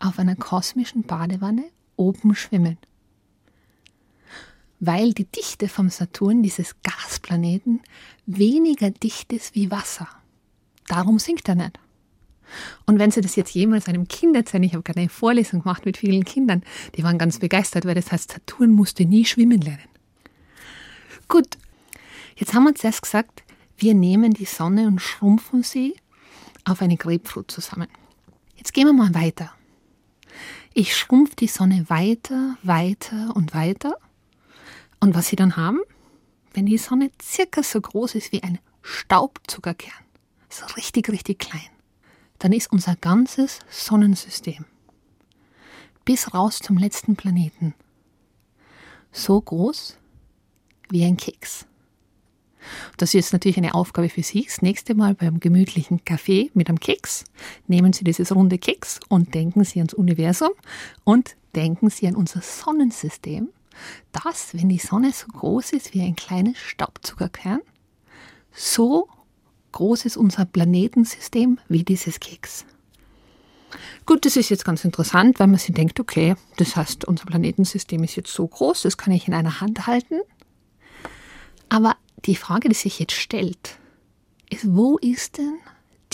auf 0.00 0.18
einer 0.18 0.34
kosmischen 0.34 1.04
Badewanne 1.04 1.62
oben 1.94 2.34
schwimmen. 2.34 2.76
Weil 4.84 5.12
die 5.12 5.26
Dichte 5.26 5.68
vom 5.68 5.90
Saturn, 5.90 6.42
dieses 6.42 6.74
Gasplaneten, 6.82 7.80
weniger 8.26 8.90
dicht 8.90 9.32
ist 9.32 9.54
wie 9.54 9.70
Wasser. 9.70 10.08
Darum 10.88 11.20
singt 11.20 11.48
er 11.48 11.54
nicht. 11.54 11.78
Und 12.84 12.98
wenn 12.98 13.12
Sie 13.12 13.20
das 13.20 13.36
jetzt 13.36 13.54
jemals 13.54 13.86
einem 13.86 14.08
Kind 14.08 14.34
erzählen, 14.34 14.64
ich 14.64 14.72
habe 14.72 14.82
gerade 14.82 14.98
eine 14.98 15.08
Vorlesung 15.08 15.62
gemacht 15.62 15.86
mit 15.86 15.98
vielen 15.98 16.24
Kindern, 16.24 16.64
die 16.96 17.04
waren 17.04 17.16
ganz 17.16 17.38
begeistert, 17.38 17.84
weil 17.84 17.94
das 17.94 18.10
heißt, 18.10 18.32
Saturn 18.32 18.72
musste 18.72 19.04
nie 19.04 19.24
schwimmen 19.24 19.60
lernen. 19.60 19.88
Gut, 21.28 21.58
jetzt 22.34 22.52
haben 22.52 22.64
wir 22.64 22.70
uns 22.70 22.82
erst 22.82 23.02
gesagt, 23.02 23.44
wir 23.76 23.94
nehmen 23.94 24.34
die 24.34 24.46
Sonne 24.46 24.88
und 24.88 25.00
schrumpfen 25.00 25.62
sie 25.62 25.94
auf 26.64 26.82
eine 26.82 26.96
Grapefruit 26.96 27.52
zusammen. 27.52 27.86
Jetzt 28.56 28.74
gehen 28.74 28.88
wir 28.88 28.92
mal 28.92 29.14
weiter. 29.14 29.52
Ich 30.74 30.96
schrumpfe 30.96 31.36
die 31.36 31.46
Sonne 31.46 31.84
weiter, 31.88 32.56
weiter 32.64 33.36
und 33.36 33.54
weiter. 33.54 33.94
Und 35.02 35.16
was 35.16 35.26
Sie 35.26 35.34
dann 35.34 35.56
haben, 35.56 35.80
wenn 36.54 36.64
die 36.64 36.78
Sonne 36.78 37.10
circa 37.20 37.64
so 37.64 37.80
groß 37.80 38.14
ist 38.14 38.30
wie 38.30 38.44
ein 38.44 38.60
Staubzuckerkern, 38.82 40.04
so 40.48 40.64
richtig, 40.76 41.08
richtig 41.08 41.40
klein, 41.40 41.70
dann 42.38 42.52
ist 42.52 42.70
unser 42.70 42.94
ganzes 42.94 43.58
Sonnensystem 43.68 44.64
bis 46.04 46.32
raus 46.32 46.60
zum 46.60 46.78
letzten 46.78 47.16
Planeten 47.16 47.74
so 49.10 49.40
groß 49.40 49.98
wie 50.90 51.04
ein 51.04 51.16
Keks. 51.16 51.66
Das 52.96 53.12
ist 53.12 53.32
natürlich 53.32 53.56
eine 53.56 53.74
Aufgabe 53.74 54.08
für 54.08 54.22
Sie. 54.22 54.44
Das 54.44 54.62
nächste 54.62 54.94
Mal 54.94 55.16
beim 55.16 55.40
gemütlichen 55.40 56.04
Kaffee 56.04 56.52
mit 56.54 56.68
einem 56.68 56.78
Keks 56.78 57.24
nehmen 57.66 57.92
Sie 57.92 58.04
dieses 58.04 58.32
runde 58.32 58.56
Keks 58.56 59.00
und 59.08 59.34
denken 59.34 59.64
Sie 59.64 59.80
ans 59.80 59.94
Universum 59.94 60.50
und 61.02 61.34
denken 61.56 61.90
Sie 61.90 62.06
an 62.06 62.14
unser 62.14 62.40
Sonnensystem, 62.40 63.48
das, 64.12 64.54
wenn 64.54 64.68
die 64.68 64.78
Sonne 64.78 65.12
so 65.12 65.26
groß 65.28 65.72
ist 65.72 65.94
wie 65.94 66.02
ein 66.02 66.16
kleines 66.16 66.58
Staubzuckerkern, 66.58 67.60
so 68.52 69.08
groß 69.72 70.04
ist 70.04 70.16
unser 70.16 70.44
Planetensystem 70.44 71.58
wie 71.68 71.82
dieses 71.82 72.20
Keks. 72.20 72.66
Gut, 74.04 74.26
das 74.26 74.36
ist 74.36 74.50
jetzt 74.50 74.64
ganz 74.64 74.84
interessant, 74.84 75.40
weil 75.40 75.46
man 75.46 75.58
sich 75.58 75.74
denkt, 75.74 75.98
okay, 75.98 76.34
das 76.56 76.76
heißt, 76.76 77.06
unser 77.06 77.24
Planetensystem 77.24 78.02
ist 78.04 78.16
jetzt 78.16 78.32
so 78.32 78.46
groß, 78.46 78.82
das 78.82 78.98
kann 78.98 79.12
ich 79.12 79.28
in 79.28 79.34
einer 79.34 79.60
Hand 79.60 79.86
halten. 79.86 80.20
Aber 81.68 81.96
die 82.26 82.36
Frage, 82.36 82.68
die 82.68 82.74
sich 82.74 82.98
jetzt 82.98 83.14
stellt, 83.14 83.78
ist, 84.50 84.74
wo 84.74 84.98
ist 84.98 85.38
denn 85.38 85.58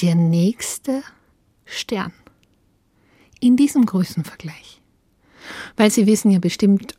der 0.00 0.14
nächste 0.14 1.02
Stern 1.64 2.12
in 3.40 3.56
diesem 3.56 3.84
Größenvergleich? 3.84 4.80
Weil 5.76 5.90
Sie 5.90 6.06
wissen 6.06 6.30
ja 6.30 6.38
bestimmt 6.38 6.94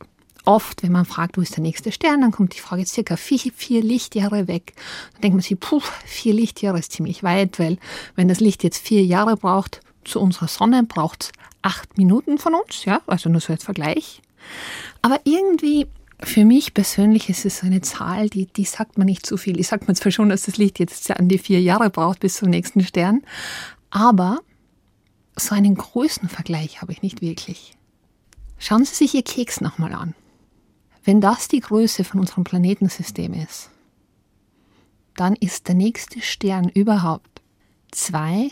oft, 0.49 0.81
wenn 0.81 0.91
man 0.91 1.05
fragt, 1.05 1.37
wo 1.37 1.41
ist 1.41 1.55
der 1.55 1.61
nächste 1.61 1.91
Stern, 1.91 2.21
dann 2.21 2.31
kommt 2.31 2.55
die 2.55 2.59
Frage 2.59 2.83
circa 2.85 3.17
vier, 3.17 3.39
vier 3.55 3.83
Lichtjahre 3.83 4.47
weg. 4.47 4.73
Dann 5.13 5.21
denkt 5.21 5.35
man 5.35 5.43
sich, 5.43 5.59
puh, 5.59 5.81
vier 6.05 6.33
Lichtjahre 6.33 6.79
ist 6.79 6.91
ziemlich 6.91 7.21
weit, 7.21 7.59
weil 7.59 7.77
wenn 8.15 8.27
das 8.27 8.39
Licht 8.39 8.63
jetzt 8.63 8.79
vier 8.79 9.05
Jahre 9.05 9.37
braucht, 9.37 9.81
zu 10.03 10.19
unserer 10.19 10.47
Sonne 10.47 10.83
braucht 10.83 11.23
es 11.23 11.31
acht 11.61 11.97
Minuten 11.97 12.39
von 12.39 12.55
uns, 12.55 12.85
ja, 12.85 13.01
also 13.05 13.29
nur 13.29 13.41
so 13.41 13.53
als 13.53 13.63
Vergleich. 13.63 14.21
Aber 15.03 15.19
irgendwie, 15.23 15.85
für 16.21 16.45
mich 16.45 16.73
persönlich 16.73 17.29
ist 17.29 17.45
es 17.45 17.61
eine 17.61 17.81
Zahl, 17.81 18.27
die, 18.29 18.47
die 18.47 18.65
sagt 18.65 18.97
man 18.97 19.05
nicht 19.05 19.27
zu 19.27 19.37
viel. 19.37 19.59
Ich 19.59 19.67
sagt 19.67 19.85
man 19.87 19.95
zwar 19.95 20.11
schon, 20.11 20.29
dass 20.29 20.43
das 20.43 20.57
Licht 20.57 20.79
jetzt 20.79 21.11
an 21.11 21.27
die 21.27 21.37
vier 21.37 21.61
Jahre 21.61 21.91
braucht 21.91 22.21
bis 22.21 22.37
zum 22.37 22.49
nächsten 22.49 22.81
Stern, 22.83 23.21
aber 23.91 24.39
so 25.35 25.53
einen 25.53 25.75
Größenvergleich 25.75 26.81
habe 26.81 26.91
ich 26.91 27.03
nicht 27.03 27.21
wirklich. 27.21 27.73
Schauen 28.57 28.83
Sie 28.83 28.95
sich 28.95 29.13
Ihr 29.13 29.23
Keks 29.23 29.61
nochmal 29.61 29.93
an. 29.93 30.15
Wenn 31.09 31.21
das 31.21 31.47
die 31.47 31.59
Größe 31.59 32.03
von 32.03 32.19
unserem 32.19 32.43
Planetensystem 32.43 33.33
ist, 33.33 33.71
dann 35.15 35.35
ist 35.35 35.67
der 35.67 35.73
nächste 35.73 36.21
Stern 36.21 36.69
überhaupt 36.69 37.41
zwei 37.89 38.51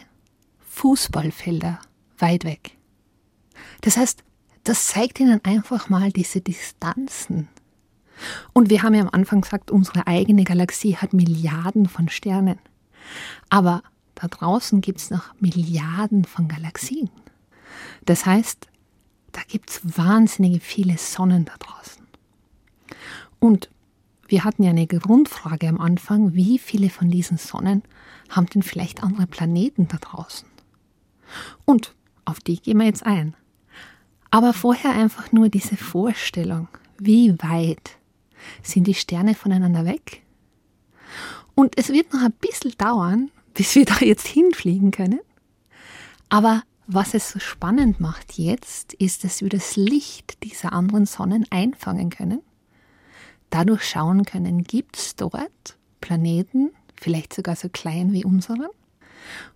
Fußballfelder 0.68 1.80
weit 2.18 2.46
weg. 2.46 2.76
Das 3.82 3.96
heißt, 3.96 4.24
das 4.64 4.88
zeigt 4.88 5.20
Ihnen 5.20 5.40
einfach 5.46 5.90
mal 5.90 6.12
diese 6.12 6.42
Distanzen. 6.42 7.48
Und 8.54 8.72
wir 8.72 8.82
haben 8.82 8.96
ja 8.96 9.02
am 9.02 9.12
Anfang 9.12 9.42
gesagt, 9.42 9.70
unsere 9.70 10.08
eigene 10.08 10.44
Galaxie 10.44 10.96
hat 10.96 11.14
Milliarden 11.14 11.88
von 11.88 12.10
Sternen. 12.10 12.58
Aber 13.50 13.84
da 14.16 14.30
draußen 14.30 14.82
gibt 14.82 14.98
es 14.98 15.12
noch 15.12 15.32
Milliarden 15.40 16.26
von 16.26 16.48
Galaxien. 16.48 17.12
Das 18.06 18.26
heißt, 18.26 18.66
da 19.32 19.42
gibt 19.48 19.70
es 19.70 19.82
wahnsinnige 19.96 20.60
viele 20.60 20.98
Sonnen 20.98 21.46
da 21.46 21.54
draußen. 21.60 21.97
Und 23.40 23.70
wir 24.28 24.44
hatten 24.44 24.64
ja 24.64 24.72
eine 24.72 24.88
Grundfrage 24.88 25.68
am 25.68 25.80
Anfang, 25.80 26.34
wie 26.34 26.60
viele 26.60 26.90
von 26.90 27.10
diesen 27.10 27.38
Sonnen 27.38 27.84
haben 28.30 28.48
denn 28.48 28.64
vielleicht 28.64 29.04
andere 29.04 29.28
Planeten 29.28 29.88
da 29.88 29.98
draußen? 29.98 30.48
Und 31.66 31.96
auf 32.26 32.40
die 32.40 32.60
gehen 32.60 32.78
wir 32.78 32.86
jetzt 32.86 33.06
ein. 33.06 33.36
Aber 34.32 34.54
vorher 34.54 34.92
einfach 34.92 35.32
nur 35.32 35.50
diese 35.50 35.78
Vorstellung, 35.78 36.68
wie 36.98 37.34
weit 37.40 37.98
sind 38.62 38.88
die 38.88 38.94
Sterne 38.94 39.34
voneinander 39.34 39.86
weg? 39.86 40.24
Und 41.56 41.78
es 41.78 41.90
wird 41.90 42.14
noch 42.14 42.22
ein 42.22 42.34
bisschen 42.34 42.74
dauern, 42.78 43.32
bis 43.54 43.76
wir 43.76 43.86
da 43.86 44.00
jetzt 44.00 44.28
hinfliegen 44.28 44.92
können. 44.92 45.22
Aber 46.30 46.64
was 46.86 47.14
es 47.14 47.32
so 47.32 47.40
spannend 47.40 48.00
macht 48.00 48.38
jetzt, 48.38 48.94
ist, 48.94 49.24
dass 49.24 49.42
wir 49.42 49.50
das 49.50 49.76
Licht 49.76 50.44
dieser 50.44 50.74
anderen 50.74 51.06
Sonnen 51.06 51.46
einfangen 51.50 52.10
können. 52.10 52.42
Dadurch 53.50 53.84
schauen 53.84 54.26
können, 54.26 54.64
gibt 54.64 54.98
es 54.98 55.16
dort 55.16 55.78
Planeten, 56.02 56.72
vielleicht 56.96 57.34
sogar 57.34 57.56
so 57.56 57.70
klein 57.70 58.12
wie 58.14 58.26
unseren. 58.26 58.68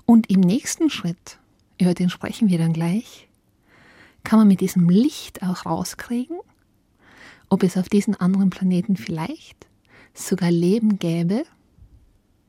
Und 0.05 0.29
im 0.29 0.39
nächsten 0.39 0.89
Schritt 0.89 1.39
über 1.81 1.93
den 1.95 2.09
sprechen 2.09 2.49
wir 2.49 2.59
dann 2.59 2.73
gleich, 2.73 3.27
kann 4.23 4.37
man 4.37 4.47
mit 4.47 4.61
diesem 4.61 4.87
Licht 4.87 5.41
auch 5.41 5.65
rauskriegen, 5.65 6.37
ob 7.49 7.63
es 7.63 7.75
auf 7.75 7.89
diesen 7.89 8.15
anderen 8.15 8.51
Planeten 8.51 8.95
vielleicht 8.95 9.67
sogar 10.13 10.51
Leben 10.51 10.99
gäbe, 10.99 11.43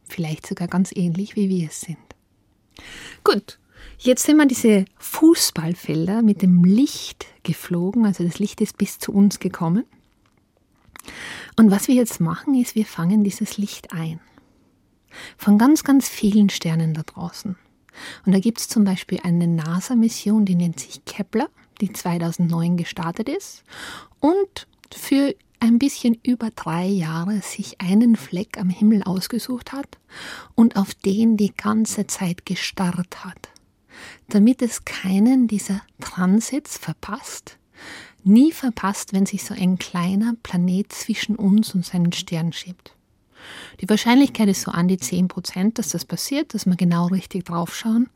vielleicht 0.05 0.47
sogar 0.47 0.69
ganz 0.69 0.93
ähnlich 0.95 1.35
wie 1.35 1.49
wir 1.49 1.69
es 1.69 1.81
sind. 1.81 1.97
Gut, 3.25 3.59
jetzt 3.99 4.25
sind 4.25 4.37
wir 4.37 4.47
diese 4.47 4.85
Fußballfelder 4.99 6.21
mit 6.21 6.43
dem 6.43 6.65
Licht 6.65 7.27
geflogen, 7.43 8.05
also 8.05 8.25
das 8.25 8.39
Licht 8.39 8.61
ist 8.61 8.77
bis 8.77 8.99
zu 8.99 9.13
uns 9.13 9.39
gekommen. 9.39 9.85
Und 11.57 11.71
was 11.71 11.89
wir 11.89 11.95
jetzt 11.95 12.21
machen, 12.21 12.55
ist, 12.55 12.75
wir 12.75 12.87
fangen 12.87 13.25
dieses 13.25 13.59
Licht 13.59 13.93
ein. 13.93 14.21
Von 15.37 15.59
ganz, 15.59 15.85
ganz 15.85 16.09
vielen 16.09 16.49
Sternen 16.49 16.95
da 16.95 17.03
draußen. 17.03 17.57
Und 18.25 18.33
da 18.33 18.39
gibt 18.39 18.61
es 18.61 18.69
zum 18.69 18.85
Beispiel 18.85 19.21
eine 19.23 19.47
NASA-Mission, 19.47 20.45
die 20.45 20.55
nennt 20.55 20.81
sich 20.81 21.05
Kepler, 21.05 21.49
die 21.81 21.93
2009 21.93 22.77
gestartet 22.77 23.29
ist 23.29 23.65
und 24.21 24.67
für 24.95 25.35
ein 25.61 25.79
bisschen 25.79 26.19
über 26.25 26.51
drei 26.51 26.87
Jahre 26.87 27.41
sich 27.41 27.81
einen 27.81 28.17
Fleck 28.17 28.59
am 28.59 28.69
Himmel 28.69 29.03
ausgesucht 29.05 29.73
hat 29.73 29.99
und 30.55 30.77
auf 30.77 30.95
den 30.95 31.37
die 31.37 31.55
ganze 31.55 32.07
Zeit 32.07 32.47
gestarrt 32.47 33.25
hat, 33.25 33.49
damit 34.29 34.61
es 34.61 34.85
keinen 34.85 35.47
dieser 35.47 35.83
Transits 36.01 36.79
verpasst, 36.79 37.59
nie 38.25 38.53
verpasst, 38.53 39.13
wenn 39.13 39.27
sich 39.27 39.45
so 39.45 39.55
ein 39.55 39.79
kleiner 39.79 40.35
Planet 40.43 40.93
zwischen 40.93 41.37
uns 41.37 41.75
und 41.75 41.85
seinen 41.85 42.13
Stern 42.13 42.53
schiebt. 42.53 42.95
Die 43.81 43.89
Wahrscheinlichkeit 43.89 44.49
ist 44.49 44.63
so 44.63 44.71
an 44.71 44.89
die 44.89 44.99
10 44.99 45.29
Prozent, 45.29 45.79
dass 45.79 45.89
das 45.91 46.05
passiert, 46.05 46.55
dass 46.55 46.67
wir 46.67 46.77
genau 46.77 47.07
richtig 47.07 47.45
draufschauen. 47.45 48.09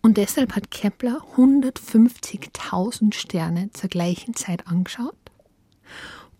Und 0.00 0.16
deshalb 0.16 0.56
hat 0.56 0.70
Kepler 0.70 1.22
150.000 1.36 3.14
Sterne 3.14 3.70
zur 3.72 3.90
gleichen 3.90 4.34
Zeit 4.34 4.66
angeschaut, 4.66 5.16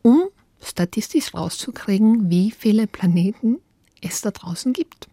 um 0.02 0.22
statistisch 0.62 1.35
rauszukriegen, 1.35 2.30
wie 2.30 2.50
viele 2.50 2.87
Planeten 2.87 3.59
es 4.00 4.20
da 4.20 4.30
draußen 4.30 4.72
gibt. 4.72 5.09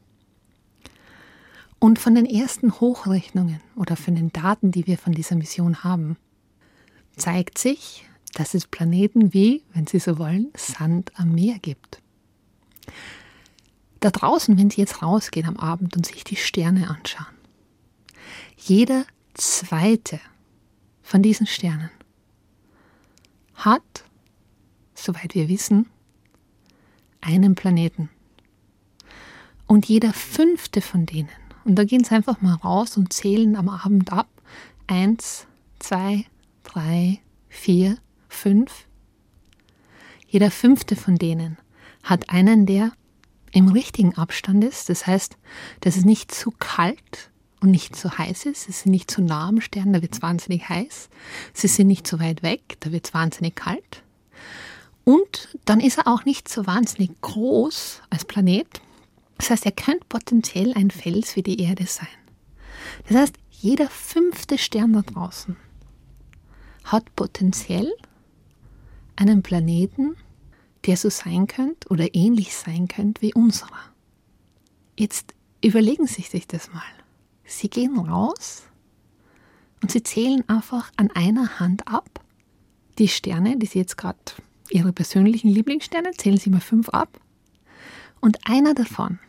Und 1.79 1.99
von 1.99 2.15
den 2.15 2.25
ersten 2.25 2.79
Hochrechnungen 2.79 3.61
oder 3.75 3.95
von 3.95 4.15
den 4.15 4.31
Daten, 4.33 4.71
die 4.71 4.87
wir 4.87 4.97
von 4.97 5.13
dieser 5.13 5.35
Mission 5.35 5.83
haben, 5.83 6.17
zeigt 7.17 7.57
sich, 7.57 8.05
dass 8.33 8.53
es 8.53 8.67
Planeten 8.67 9.33
wie, 9.33 9.63
wenn 9.73 9.87
Sie 9.87 9.99
so 9.99 10.17
wollen, 10.17 10.51
Sand 10.55 11.11
am 11.15 11.33
Meer 11.33 11.59
gibt 11.59 12.01
da 13.99 14.11
draußen, 14.11 14.57
wenn 14.57 14.69
Sie 14.69 14.81
jetzt 14.81 15.01
rausgehen 15.01 15.47
am 15.47 15.57
Abend 15.57 15.95
und 15.95 16.05
sich 16.05 16.23
die 16.23 16.35
Sterne 16.35 16.89
anschauen, 16.89 17.25
jeder 18.57 19.05
zweite 19.33 20.19
von 21.01 21.21
diesen 21.21 21.47
Sternen 21.47 21.91
hat, 23.55 23.81
soweit 24.93 25.35
wir 25.35 25.49
wissen, 25.49 25.87
einen 27.21 27.55
Planeten. 27.55 28.09
Und 29.65 29.87
jeder 29.87 30.13
fünfte 30.13 30.81
von 30.81 31.05
denen, 31.05 31.29
und 31.65 31.75
da 31.75 31.83
gehen 31.83 32.03
Sie 32.03 32.15
einfach 32.15 32.41
mal 32.41 32.55
raus 32.55 32.97
und 32.97 33.11
zählen 33.11 33.55
am 33.55 33.69
Abend 33.69 34.13
ab, 34.13 34.29
eins, 34.87 35.47
zwei, 35.79 36.25
drei, 36.67 37.19
vier, 37.47 37.97
fünf, 38.27 38.87
jeder 40.27 40.51
fünfte 40.51 40.95
von 40.95 41.15
denen 41.15 41.57
hat 42.03 42.29
einen 42.29 42.65
der 42.65 42.91
im 43.53 43.69
richtigen 43.69 44.15
Abstand 44.17 44.63
ist. 44.63 44.89
Das 44.89 45.07
heißt, 45.07 45.37
dass 45.79 45.95
es 45.95 46.05
nicht 46.05 46.31
zu 46.31 46.51
kalt 46.51 47.31
und 47.61 47.71
nicht 47.71 47.95
zu 47.95 48.17
heiß 48.17 48.45
ist. 48.45 48.69
Es 48.69 48.81
sind 48.81 48.91
nicht 48.91 49.09
zu 49.09 49.21
nah 49.21 49.47
am 49.47 49.61
Stern, 49.61 49.93
da 49.93 50.01
wird 50.01 50.13
es 50.13 50.21
wahnsinnig 50.21 50.67
heiß. 50.67 51.09
Sie 51.53 51.67
sind 51.67 51.87
nicht 51.87 52.05
zu 52.05 52.19
weit 52.19 52.43
weg, 52.43 52.77
da 52.81 52.91
wird 52.91 53.07
es 53.07 53.13
wahnsinnig 53.13 53.55
kalt. 53.55 54.03
Und 55.05 55.57
dann 55.65 55.79
ist 55.79 55.97
er 55.97 56.07
auch 56.07 56.25
nicht 56.25 56.49
so 56.49 56.67
wahnsinnig 56.67 57.21
groß 57.21 58.01
als 58.09 58.25
Planet. 58.25 58.67
Das 59.37 59.49
heißt, 59.49 59.65
er 59.65 59.71
könnte 59.71 60.05
potenziell 60.09 60.73
ein 60.73 60.91
Fels 60.91 61.35
wie 61.37 61.43
die 61.43 61.61
Erde 61.61 61.85
sein. 61.85 62.07
Das 63.07 63.17
heißt, 63.17 63.35
jeder 63.51 63.89
fünfte 63.89 64.57
Stern 64.57 64.93
da 64.93 65.01
draußen 65.01 65.55
hat 66.91 67.15
potenziell 67.15 67.91
einen 69.15 69.43
Planeten, 69.43 70.15
der 70.85 70.97
so 70.97 71.09
sein 71.09 71.47
könnte 71.47 71.89
oder 71.89 72.15
ähnlich 72.15 72.55
sein 72.55 72.87
könnte 72.87 73.21
wie 73.21 73.33
unserer. 73.33 73.79
Jetzt 74.97 75.33
überlegen 75.63 76.07
Sie 76.07 76.21
sich 76.21 76.47
das 76.47 76.71
mal. 76.71 76.81
Sie 77.45 77.69
gehen 77.69 77.97
raus 77.97 78.63
und 79.81 79.91
Sie 79.91 80.03
zählen 80.03 80.47
einfach 80.47 80.91
an 80.97 81.11
einer 81.11 81.59
Hand 81.59 81.87
ab 81.87 82.23
die 82.97 83.07
Sterne, 83.07 83.57
die 83.57 83.65
Sie 83.65 83.79
jetzt 83.79 83.97
gerade 83.97 84.17
Ihre 84.69 84.91
persönlichen 84.91 85.49
Lieblingssterne, 85.49 86.11
zählen 86.11 86.37
Sie 86.37 86.49
mal 86.49 86.61
fünf 86.61 86.89
ab. 86.89 87.19
Und 88.19 88.39
einer 88.45 88.73
davon, 88.73 89.19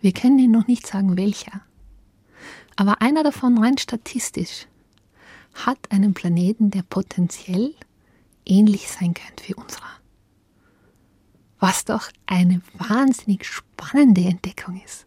wir 0.00 0.12
können 0.12 0.38
Ihnen 0.38 0.52
noch 0.52 0.66
nicht 0.66 0.86
sagen 0.86 1.16
welcher, 1.16 1.62
aber 2.76 3.02
einer 3.02 3.24
davon 3.24 3.58
rein 3.58 3.78
statistisch 3.78 4.66
hat 5.66 5.90
einen 5.90 6.14
Planeten, 6.14 6.70
der 6.70 6.82
potenziell 6.82 7.74
ähnlich 8.44 8.88
sein 8.88 9.14
könnte 9.14 9.48
wie 9.48 9.54
unserer. 9.54 9.88
Was 11.58 11.84
doch 11.84 12.10
eine 12.26 12.60
wahnsinnig 12.74 13.44
spannende 13.44 14.22
Entdeckung 14.22 14.80
ist. 14.84 15.06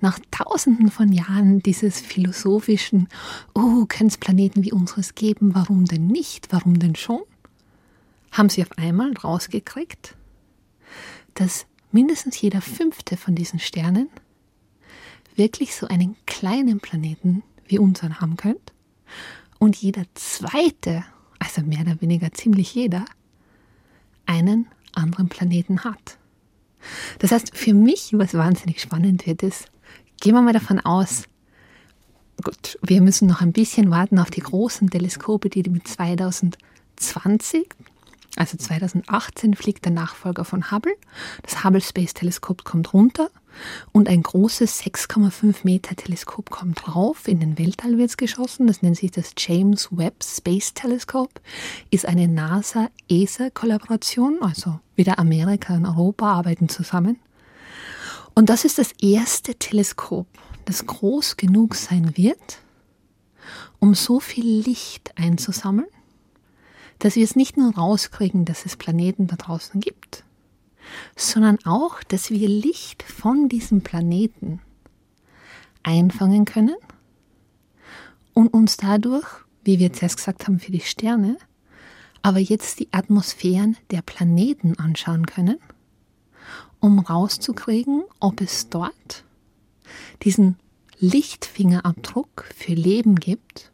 Nach 0.00 0.18
tausenden 0.30 0.90
von 0.90 1.12
Jahren 1.12 1.60
dieses 1.60 2.00
philosophischen, 2.00 3.08
oh, 3.54 3.84
können 3.86 4.08
es 4.08 4.16
Planeten 4.16 4.64
wie 4.64 4.72
unseres 4.72 5.14
geben, 5.14 5.54
warum 5.54 5.84
denn 5.84 6.06
nicht, 6.06 6.48
warum 6.50 6.78
denn 6.78 6.96
schon, 6.96 7.20
haben 8.32 8.48
sie 8.48 8.62
auf 8.62 8.72
einmal 8.78 9.12
rausgekriegt, 9.12 10.16
dass 11.34 11.66
mindestens 11.92 12.40
jeder 12.40 12.62
fünfte 12.62 13.16
von 13.16 13.34
diesen 13.34 13.58
Sternen 13.58 14.08
wirklich 15.36 15.76
so 15.76 15.86
einen 15.86 16.16
kleinen 16.26 16.80
Planeten 16.80 17.42
wie 17.66 17.78
unseren 17.78 18.20
haben 18.20 18.36
könnte 18.36 18.72
und 19.60 19.76
jeder 19.76 20.02
zweite, 20.14 21.04
also 21.38 21.62
mehr 21.62 21.82
oder 21.82 22.00
weniger 22.00 22.32
ziemlich 22.32 22.74
jeder, 22.74 23.04
einen 24.26 24.66
anderen 24.92 25.28
Planeten 25.28 25.84
hat. 25.84 26.18
Das 27.20 27.30
heißt, 27.30 27.56
für 27.56 27.74
mich, 27.74 28.10
was 28.14 28.34
wahnsinnig 28.34 28.80
spannend 28.80 29.26
wird, 29.26 29.44
ist, 29.44 29.66
gehen 30.20 30.34
wir 30.34 30.42
mal 30.42 30.52
davon 30.52 30.80
aus, 30.80 31.24
gut, 32.42 32.78
wir 32.82 33.02
müssen 33.02 33.28
noch 33.28 33.42
ein 33.42 33.52
bisschen 33.52 33.90
warten 33.90 34.18
auf 34.18 34.30
die 34.30 34.40
großen 34.40 34.90
Teleskope, 34.90 35.50
die 35.50 35.62
mit 35.68 35.86
2020 35.86 37.68
also 38.36 38.56
2018 38.56 39.54
fliegt 39.54 39.84
der 39.84 39.92
Nachfolger 39.92 40.44
von 40.44 40.70
Hubble. 40.70 40.94
Das 41.42 41.64
Hubble 41.64 41.80
Space 41.80 42.14
Teleskop 42.14 42.64
kommt 42.64 42.94
runter 42.94 43.28
und 43.92 44.08
ein 44.08 44.22
großes 44.22 44.82
6,5 44.82 45.56
Meter 45.64 45.94
Teleskop 45.96 46.48
kommt 46.50 46.86
drauf. 46.86 47.28
In 47.28 47.40
den 47.40 47.58
Weltall 47.58 47.98
wird 47.98 48.08
es 48.10 48.16
geschossen. 48.16 48.66
Das 48.66 48.80
nennt 48.82 48.96
sich 48.96 49.10
das 49.10 49.32
James 49.36 49.88
Webb 49.90 50.24
Space 50.24 50.72
Telescope. 50.74 51.40
Ist 51.90 52.06
eine 52.06 52.28
NASA-ESA-Kollaboration. 52.28 54.38
Also 54.40 54.78
wieder 54.96 55.18
Amerika 55.18 55.74
und 55.74 55.84
Europa 55.86 56.32
arbeiten 56.32 56.68
zusammen. 56.68 57.18
Und 58.34 58.48
das 58.48 58.64
ist 58.64 58.78
das 58.78 58.92
erste 59.00 59.56
Teleskop, 59.56 60.28
das 60.64 60.86
groß 60.86 61.36
genug 61.36 61.74
sein 61.74 62.16
wird, 62.16 62.60
um 63.80 63.94
so 63.94 64.20
viel 64.20 64.62
Licht 64.62 65.10
einzusammeln 65.16 65.88
dass 67.00 67.16
wir 67.16 67.24
es 67.24 67.34
nicht 67.34 67.56
nur 67.56 67.74
rauskriegen, 67.74 68.44
dass 68.44 68.66
es 68.66 68.76
Planeten 68.76 69.26
da 69.26 69.36
draußen 69.36 69.80
gibt, 69.80 70.22
sondern 71.16 71.58
auch, 71.64 72.02
dass 72.04 72.30
wir 72.30 72.48
Licht 72.48 73.02
von 73.02 73.48
diesem 73.48 73.82
Planeten 73.82 74.60
einfangen 75.82 76.44
können 76.44 76.76
und 78.34 78.48
uns 78.48 78.76
dadurch, 78.76 79.26
wie 79.64 79.78
wir 79.78 79.92
zuerst 79.92 80.16
gesagt 80.16 80.46
haben, 80.46 80.58
für 80.58 80.72
die 80.72 80.80
Sterne, 80.80 81.36
aber 82.22 82.38
jetzt 82.38 82.80
die 82.80 82.88
Atmosphären 82.92 83.76
der 83.90 84.02
Planeten 84.02 84.78
anschauen 84.78 85.26
können, 85.26 85.58
um 86.80 86.98
rauszukriegen, 86.98 88.04
ob 88.20 88.40
es 88.40 88.68
dort 88.68 89.24
diesen 90.22 90.56
Lichtfingerabdruck 90.98 92.46
für 92.54 92.74
Leben 92.74 93.16
gibt. 93.16 93.72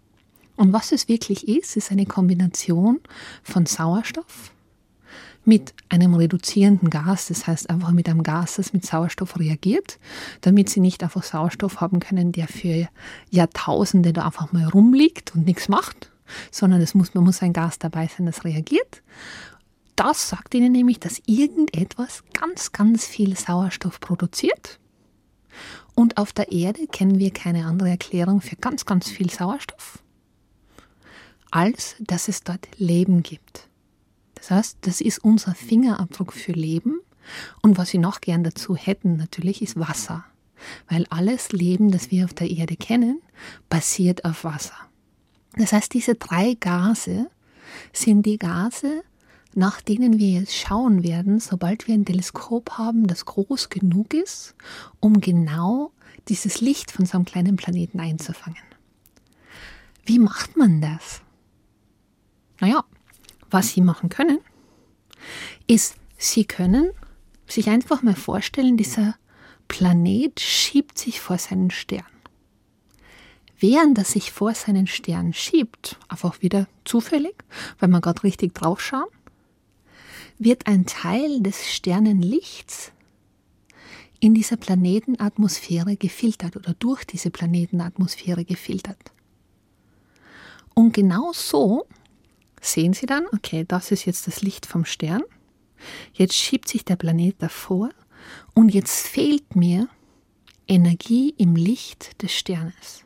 Und 0.56 0.72
was 0.72 0.92
es 0.92 1.08
wirklich 1.08 1.48
ist, 1.48 1.76
ist 1.76 1.90
eine 1.90 2.06
Kombination 2.06 3.00
von 3.42 3.66
Sauerstoff 3.66 4.52
mit 5.46 5.74
einem 5.88 6.14
reduzierenden 6.14 6.90
Gas, 6.90 7.28
das 7.28 7.46
heißt 7.46 7.70
einfach 7.70 7.92
mit 7.92 8.08
einem 8.08 8.22
Gas, 8.22 8.56
das 8.56 8.72
mit 8.72 8.84
Sauerstoff 8.84 9.38
reagiert, 9.38 9.98
damit 10.40 10.68
sie 10.68 10.80
nicht 10.80 11.02
einfach 11.02 11.22
Sauerstoff 11.22 11.80
haben 11.80 12.00
können, 12.00 12.32
der 12.32 12.48
für 12.48 12.88
Jahrtausende 13.30 14.12
da 14.12 14.26
einfach 14.26 14.52
mal 14.52 14.66
rumliegt 14.66 15.34
und 15.34 15.46
nichts 15.46 15.68
macht, 15.68 16.10
sondern 16.50 16.80
es 16.80 16.94
muss, 16.94 17.14
man 17.14 17.24
muss 17.24 17.42
ein 17.42 17.52
Gas 17.52 17.78
dabei 17.78 18.08
sein, 18.08 18.26
das 18.26 18.44
reagiert. 18.44 19.02
Das 19.94 20.28
sagt 20.28 20.54
ihnen 20.54 20.72
nämlich, 20.72 21.00
dass 21.00 21.22
irgendetwas 21.26 22.22
ganz, 22.32 22.72
ganz 22.72 23.06
viel 23.06 23.36
Sauerstoff 23.36 24.00
produziert. 24.00 24.78
Und 25.94 26.18
auf 26.18 26.34
der 26.34 26.52
Erde 26.52 26.86
kennen 26.86 27.18
wir 27.18 27.30
keine 27.30 27.64
andere 27.64 27.88
Erklärung 27.88 28.42
für 28.42 28.56
ganz, 28.56 28.84
ganz 28.84 29.08
viel 29.08 29.30
Sauerstoff 29.30 30.02
als 31.50 31.96
dass 32.00 32.28
es 32.28 32.42
dort 32.42 32.68
Leben 32.78 33.22
gibt. 33.22 33.65
Das 34.46 34.58
heißt, 34.58 34.78
das 34.82 35.00
ist 35.00 35.24
unser 35.24 35.56
Fingerabdruck 35.56 36.32
für 36.32 36.52
Leben. 36.52 37.00
Und 37.62 37.78
was 37.78 37.92
wir 37.92 37.98
noch 37.98 38.20
gern 38.20 38.44
dazu 38.44 38.76
hätten, 38.76 39.16
natürlich, 39.16 39.60
ist 39.60 39.76
Wasser. 39.76 40.24
Weil 40.88 41.04
alles 41.10 41.50
Leben, 41.50 41.90
das 41.90 42.12
wir 42.12 42.24
auf 42.24 42.32
der 42.32 42.48
Erde 42.48 42.76
kennen, 42.76 43.20
basiert 43.68 44.24
auf 44.24 44.44
Wasser. 44.44 44.76
Das 45.56 45.72
heißt, 45.72 45.92
diese 45.92 46.14
drei 46.14 46.54
Gase 46.54 47.28
sind 47.92 48.24
die 48.24 48.38
Gase, 48.38 49.02
nach 49.56 49.80
denen 49.80 50.20
wir 50.20 50.28
jetzt 50.28 50.54
schauen 50.54 51.02
werden, 51.02 51.40
sobald 51.40 51.88
wir 51.88 51.94
ein 51.94 52.04
Teleskop 52.04 52.78
haben, 52.78 53.08
das 53.08 53.24
groß 53.24 53.68
genug 53.68 54.14
ist, 54.14 54.54
um 55.00 55.20
genau 55.20 55.90
dieses 56.28 56.60
Licht 56.60 56.92
von 56.92 57.04
so 57.04 57.16
einem 57.18 57.24
kleinen 57.24 57.56
Planeten 57.56 57.98
einzufangen. 57.98 58.62
Wie 60.04 60.20
macht 60.20 60.56
man 60.56 60.80
das? 60.80 61.20
Naja, 62.60 62.84
was 63.50 63.70
Sie 63.70 63.80
machen 63.80 64.08
können, 64.08 64.38
ist, 65.66 65.96
Sie 66.18 66.44
können 66.44 66.90
sich 67.46 67.68
einfach 67.68 68.02
mal 68.02 68.16
vorstellen, 68.16 68.76
dieser 68.76 69.14
Planet 69.68 70.40
schiebt 70.40 70.98
sich 70.98 71.20
vor 71.20 71.38
seinen 71.38 71.70
Stern. 71.70 72.04
Während 73.58 73.96
er 73.98 74.04
sich 74.04 74.32
vor 74.32 74.54
seinen 74.54 74.86
Stern 74.86 75.32
schiebt, 75.32 75.98
einfach 76.08 76.42
wieder 76.42 76.68
zufällig, 76.84 77.34
weil 77.78 77.88
man 77.88 78.00
gerade 78.00 78.22
richtig 78.22 78.54
drauf 78.54 78.80
schauen, 78.80 79.08
wird 80.38 80.66
ein 80.66 80.84
Teil 80.86 81.40
des 81.40 81.72
Sternenlichts 81.72 82.92
in 84.20 84.34
dieser 84.34 84.56
Planetenatmosphäre 84.56 85.96
gefiltert 85.96 86.56
oder 86.56 86.74
durch 86.74 87.04
diese 87.04 87.30
Planetenatmosphäre 87.30 88.44
gefiltert. 88.44 89.12
Und 90.74 90.92
genau 90.92 91.32
so 91.32 91.86
sehen 92.72 92.92
Sie 92.92 93.06
dann, 93.06 93.26
okay, 93.32 93.64
das 93.66 93.90
ist 93.90 94.04
jetzt 94.04 94.26
das 94.26 94.42
Licht 94.42 94.66
vom 94.66 94.84
Stern. 94.84 95.22
Jetzt 96.12 96.34
schiebt 96.34 96.68
sich 96.68 96.84
der 96.84 96.96
Planet 96.96 97.36
davor 97.38 97.90
und 98.54 98.70
jetzt 98.74 99.06
fehlt 99.06 99.56
mir 99.56 99.88
Energie 100.66 101.34
im 101.36 101.54
Licht 101.54 102.22
des 102.22 102.32
Sternes. 102.32 103.04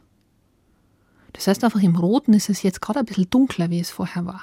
Das 1.32 1.46
heißt 1.46 1.64
einfach, 1.64 1.82
im 1.82 1.96
Roten 1.96 2.32
ist 2.32 2.48
es 2.48 2.62
jetzt 2.62 2.80
gerade 2.80 3.00
ein 3.00 3.04
bisschen 3.04 3.30
dunkler, 3.30 3.70
wie 3.70 3.80
es 3.80 3.90
vorher 3.90 4.26
war. 4.26 4.42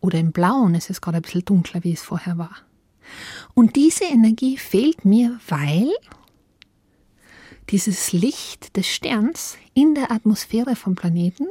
Oder 0.00 0.18
im 0.18 0.32
Blauen 0.32 0.74
ist 0.74 0.90
es 0.90 1.00
gerade 1.00 1.18
ein 1.18 1.22
bisschen 1.22 1.44
dunkler, 1.44 1.82
wie 1.84 1.92
es 1.92 2.02
vorher 2.02 2.38
war. 2.38 2.56
Und 3.54 3.76
diese 3.76 4.04
Energie 4.04 4.56
fehlt 4.56 5.04
mir, 5.04 5.38
weil 5.48 5.90
dieses 7.70 8.12
Licht 8.12 8.76
des 8.76 8.86
Sterns 8.86 9.56
in 9.74 9.94
der 9.94 10.10
Atmosphäre 10.10 10.76
vom 10.76 10.94
Planeten 10.94 11.48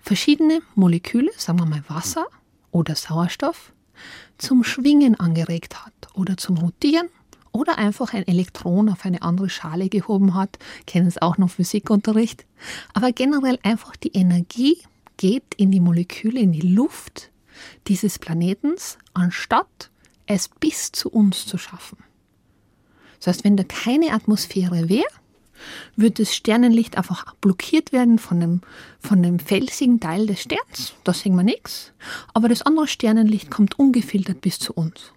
verschiedene 0.00 0.60
Moleküle, 0.74 1.30
sagen 1.36 1.58
wir 1.60 1.66
mal 1.66 1.84
Wasser 1.88 2.26
oder 2.70 2.94
Sauerstoff, 2.94 3.72
zum 4.38 4.64
Schwingen 4.64 5.18
angeregt 5.18 5.84
hat 5.84 5.92
oder 6.14 6.36
zum 6.36 6.56
Rotieren 6.58 7.08
oder 7.52 7.78
einfach 7.78 8.14
ein 8.14 8.26
Elektron 8.26 8.88
auf 8.88 9.04
eine 9.04 9.22
andere 9.22 9.50
Schale 9.50 9.88
gehoben 9.88 10.34
hat, 10.34 10.58
kennen 10.86 11.06
es 11.06 11.20
auch 11.20 11.36
noch 11.38 11.50
Physikunterricht, 11.50 12.46
aber 12.94 13.12
generell 13.12 13.58
einfach 13.62 13.96
die 13.96 14.12
Energie 14.12 14.78
geht 15.16 15.54
in 15.56 15.70
die 15.70 15.80
Moleküle, 15.80 16.40
in 16.40 16.52
die 16.52 16.60
Luft 16.60 17.30
dieses 17.88 18.18
Planetens, 18.18 18.98
anstatt 19.12 19.90
es 20.26 20.48
bis 20.48 20.92
zu 20.92 21.10
uns 21.10 21.46
zu 21.46 21.58
schaffen. 21.58 21.98
Das 23.18 23.26
heißt, 23.26 23.44
wenn 23.44 23.56
da 23.56 23.64
keine 23.64 24.12
Atmosphäre 24.12 24.88
wäre, 24.88 25.04
wird 25.96 26.18
das 26.18 26.34
Sternenlicht 26.34 26.96
einfach 26.96 27.34
blockiert 27.36 27.92
werden 27.92 28.18
von 28.18 28.40
dem, 28.40 28.60
von 29.00 29.22
dem 29.22 29.38
felsigen 29.38 30.00
Teil 30.00 30.26
des 30.26 30.42
Sterns. 30.42 30.94
Da 31.04 31.12
sehen 31.12 31.34
wir 31.34 31.42
nichts. 31.42 31.92
Aber 32.34 32.48
das 32.48 32.62
andere 32.62 32.88
Sternenlicht 32.88 33.50
kommt 33.50 33.78
ungefiltert 33.78 34.40
bis 34.40 34.58
zu 34.58 34.72
uns. 34.72 35.12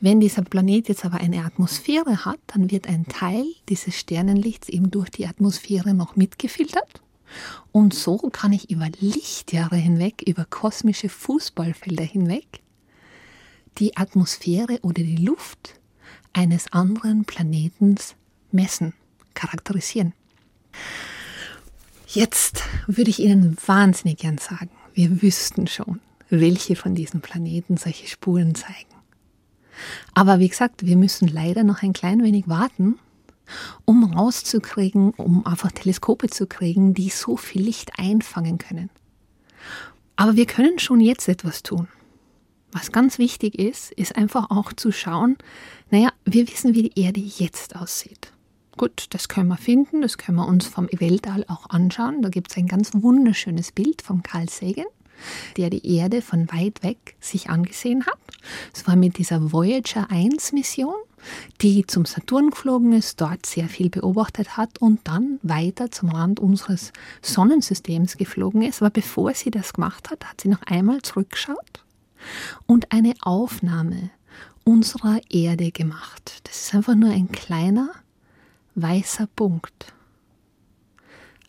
Wenn 0.00 0.20
dieser 0.20 0.42
Planet 0.42 0.88
jetzt 0.88 1.04
aber 1.04 1.18
eine 1.18 1.44
Atmosphäre 1.44 2.24
hat, 2.24 2.38
dann 2.46 2.70
wird 2.70 2.88
ein 2.88 3.06
Teil 3.06 3.44
dieses 3.68 3.96
Sternenlichts 3.96 4.68
eben 4.68 4.90
durch 4.90 5.10
die 5.10 5.26
Atmosphäre 5.26 5.94
noch 5.94 6.16
mitgefiltert. 6.16 7.02
Und 7.72 7.92
so 7.92 8.16
kann 8.32 8.52
ich 8.52 8.70
über 8.70 8.88
Lichtjahre 9.00 9.76
hinweg, 9.76 10.22
über 10.26 10.46
kosmische 10.46 11.08
Fußballfelder 11.08 12.04
hinweg, 12.04 12.62
die 13.78 13.96
Atmosphäre 13.96 14.78
oder 14.82 15.02
die 15.02 15.16
Luft 15.16 15.78
eines 16.32 16.72
anderen 16.72 17.24
Planetens 17.24 18.14
messen 18.50 18.94
charakterisieren. 19.38 20.12
Jetzt 22.06 22.64
würde 22.86 23.10
ich 23.10 23.20
Ihnen 23.20 23.56
wahnsinnig 23.66 24.18
gern 24.18 24.38
sagen, 24.38 24.70
wir 24.94 25.22
wüssten 25.22 25.66
schon, 25.66 26.00
welche 26.28 26.74
von 26.74 26.94
diesen 26.94 27.20
Planeten 27.20 27.76
solche 27.76 28.06
Spuren 28.06 28.54
zeigen. 28.54 28.94
Aber 30.14 30.40
wie 30.40 30.48
gesagt, 30.48 30.86
wir 30.86 30.96
müssen 30.96 31.28
leider 31.28 31.62
noch 31.64 31.82
ein 31.82 31.92
klein 31.92 32.22
wenig 32.22 32.48
warten, 32.48 32.98
um 33.84 34.04
rauszukriegen, 34.04 35.10
um 35.12 35.46
einfach 35.46 35.70
Teleskope 35.70 36.28
zu 36.28 36.46
kriegen, 36.46 36.94
die 36.94 37.10
so 37.10 37.36
viel 37.36 37.62
Licht 37.62 37.92
einfangen 37.98 38.58
können. 38.58 38.90
Aber 40.16 40.34
wir 40.34 40.46
können 40.46 40.78
schon 40.78 41.00
jetzt 41.00 41.28
etwas 41.28 41.62
tun. 41.62 41.88
Was 42.72 42.90
ganz 42.90 43.18
wichtig 43.18 43.58
ist, 43.58 43.92
ist 43.92 44.16
einfach 44.16 44.50
auch 44.50 44.72
zu 44.72 44.92
schauen, 44.92 45.38
naja, 45.90 46.10
wir 46.24 46.48
wissen, 46.48 46.74
wie 46.74 46.90
die 46.90 47.00
Erde 47.00 47.20
jetzt 47.20 47.76
aussieht. 47.76 48.32
Gut, 48.78 49.06
das 49.10 49.28
können 49.28 49.48
wir 49.48 49.58
finden, 49.58 50.00
das 50.00 50.16
können 50.16 50.38
wir 50.38 50.46
uns 50.46 50.66
vom 50.66 50.88
Weltall 50.90 51.44
auch 51.48 51.68
anschauen. 51.68 52.22
Da 52.22 52.30
gibt 52.30 52.50
es 52.50 52.56
ein 52.56 52.66
ganz 52.66 52.92
wunderschönes 52.94 53.72
Bild 53.72 54.00
von 54.00 54.22
Carl 54.22 54.48
Sagan 54.48 54.86
der 55.56 55.70
die 55.70 55.96
Erde 55.96 56.22
von 56.22 56.50
weit 56.52 56.82
weg 56.82 57.16
sich 57.20 57.50
angesehen 57.50 58.06
hat. 58.06 58.18
Es 58.72 58.86
war 58.86 58.96
mit 58.96 59.18
dieser 59.18 59.52
Voyager 59.52 60.10
1 60.10 60.52
Mission, 60.52 60.94
die 61.60 61.86
zum 61.86 62.04
Saturn 62.04 62.50
geflogen 62.50 62.92
ist, 62.92 63.20
dort 63.20 63.44
sehr 63.44 63.68
viel 63.68 63.90
beobachtet 63.90 64.56
hat 64.56 64.78
und 64.78 65.00
dann 65.04 65.40
weiter 65.42 65.90
zum 65.90 66.10
Rand 66.10 66.40
unseres 66.40 66.92
Sonnensystems 67.22 68.16
geflogen 68.16 68.62
ist. 68.62 68.80
Aber 68.80 68.90
bevor 68.90 69.34
sie 69.34 69.50
das 69.50 69.72
gemacht 69.72 70.10
hat, 70.10 70.24
hat 70.24 70.40
sie 70.40 70.48
noch 70.48 70.62
einmal 70.62 71.02
zurückgeschaut 71.02 71.84
und 72.66 72.92
eine 72.92 73.14
Aufnahme 73.20 74.10
unserer 74.64 75.20
Erde 75.30 75.72
gemacht. 75.72 76.42
Das 76.44 76.62
ist 76.62 76.74
einfach 76.74 76.94
nur 76.94 77.10
ein 77.10 77.32
kleiner 77.32 77.90
weißer 78.80 79.26
Punkt 79.34 79.92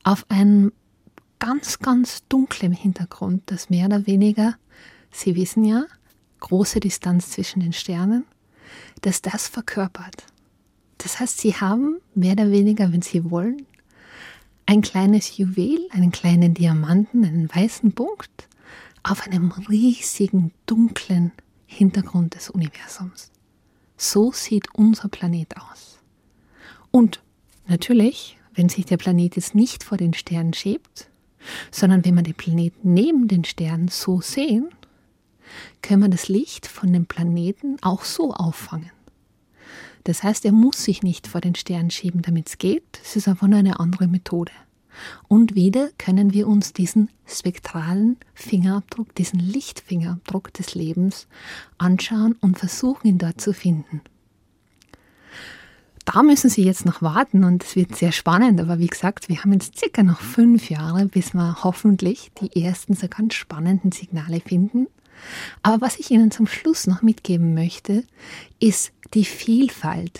auf 0.04 0.26
einem 0.30 0.72
ganz, 1.40 1.80
ganz 1.80 2.24
dunklem 2.28 2.72
Hintergrund, 2.72 3.44
das 3.48 3.70
mehr 3.70 3.86
oder 3.88 4.06
weniger, 4.06 4.56
Sie 5.12 5.36
wissen 5.36 5.64
ja, 5.64 5.86
große 6.40 6.80
Distanz 6.80 7.32
zwischen 7.32 7.62
den 7.62 7.74
Sternen, 7.74 8.26
dass 9.02 9.22
das 9.22 9.48
verkörpert. 9.48 10.26
Das 10.98 11.20
heißt, 11.20 11.40
Sie 11.40 11.56
haben 11.56 12.00
mehr 12.14 12.34
oder 12.34 12.52
weniger, 12.52 12.92
wenn 12.92 13.02
Sie 13.02 13.30
wollen, 13.30 13.66
ein 14.66 14.82
kleines 14.82 15.38
Juwel, 15.38 15.88
einen 15.92 16.12
kleinen 16.12 16.54
Diamanten, 16.54 17.26
einen 17.26 17.50
weißen 17.54 17.94
Punkt 17.94 18.48
auf 19.02 19.26
einem 19.26 19.52
riesigen, 19.52 20.52
dunklen 20.66 21.32
Hintergrund 21.66 22.36
des 22.36 22.50
Universums. 22.50 23.32
So 23.98 24.32
sieht 24.32 24.74
unser 24.76 25.08
Planet 25.08 25.58
aus. 25.58 25.99
Und 26.92 27.22
natürlich, 27.68 28.38
wenn 28.54 28.70
sich 28.70 28.86
der 28.86 28.98
Planet 28.98 29.36
jetzt 29.36 29.56
nicht 29.56 29.84
vor 29.84 29.98
den 29.98 30.14
Sternen 30.14 30.54
schiebt, 30.54 31.10
sondern 31.72 32.04
wenn 32.04 32.16
wir 32.16 32.24
den 32.24 32.34
Planeten 32.34 32.94
neben 32.94 33.28
den 33.28 33.46
Sternen 33.46 33.88
so 33.88 34.22
sehen, 34.22 34.70
können 35.82 36.04
wir 36.04 36.10
das 36.10 36.28
Licht 36.28 36.68
von 36.68 36.92
dem 36.92 37.06
Planeten 37.06 37.78
auch 37.82 38.04
so 38.04 38.34
auffangen. 38.34 38.92
Das 40.04 40.24
heißt, 40.24 40.46
er 40.46 40.52
muss 40.52 40.84
sich 40.84 41.04
nicht 41.04 41.28
vor 41.28 41.42
den 41.42 41.56
Sternen 41.56 41.92
schieben, 41.92 42.22
damit 42.22 42.50
es 42.50 42.58
geht. 42.58 43.00
Es 43.04 43.16
ist 43.16 43.28
einfach 43.28 43.48
nur 43.48 43.60
eine 43.60 43.80
andere 43.80 44.08
Methode. 44.08 44.52
Und 45.28 45.56
wieder 45.56 45.90
können 45.98 46.34
wir 46.34 46.48
uns 46.48 46.74
diesen 46.74 47.10
spektralen 47.26 48.18
Fingerabdruck, 48.34 49.14
diesen 49.16 49.40
Lichtfingerabdruck 49.40 50.52
des 50.54 50.76
Lebens 50.76 51.28
anschauen 51.78 52.36
und 52.42 52.60
versuchen, 52.60 53.08
ihn 53.08 53.18
dort 53.18 53.40
zu 53.40 53.54
finden 53.54 54.02
da 56.12 56.24
müssen 56.24 56.50
Sie 56.50 56.64
jetzt 56.64 56.88
noch 56.88 57.04
warten 57.04 57.44
und 57.44 57.64
es 57.64 57.76
wird 57.76 57.96
sehr 57.96 58.12
spannend. 58.12 58.60
Aber 58.60 58.80
wie 58.80 58.88
gesagt, 58.88 59.30
wir 59.30 59.44
haben 59.44 59.54
jetzt 59.54 59.78
circa 59.78 60.02
noch 60.02 60.20
fünf 60.22 60.72
Jahre, 60.72 61.06
bis 61.06 61.36
wir 61.36 61.64
hoffentlich 61.64 62.32
die 62.42 62.64
ersten 62.64 62.96
so 62.96 63.08
ganz 63.08 63.36
spannenden 63.36 63.92
Signale 63.92 64.40
finden. 64.40 64.88
Aber 65.62 65.82
was 65.82 66.00
ich 66.00 66.10
Ihnen 66.10 66.32
zum 66.32 66.48
Schluss 66.48 66.88
noch 66.88 67.04
mitgeben 67.04 67.54
möchte, 67.54 68.04
ist 68.60 68.92
die 69.14 69.26
Vielfalt 69.26 70.20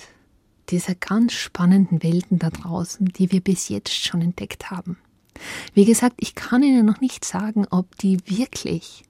dieser 0.70 0.94
ganz 0.94 1.34
spannenden 1.34 2.04
Welten 2.04 2.38
da 2.38 2.52
draußen, 2.52 3.08
die 3.08 3.32
wir 3.32 3.42
bis 3.42 3.70
jetzt 3.70 3.94
schon 3.94 4.22
entdeckt 4.22 4.70
haben. 4.70 4.98
Wie 5.74 5.86
gesagt, 5.86 6.18
ich 6.20 6.36
kann 6.36 6.62
Ihnen 6.62 6.86
noch 6.86 7.02
nicht 7.02 7.26
sagen, 7.26 7.66
ob 7.72 7.98
die 7.98 8.20
wirklich 8.28 9.06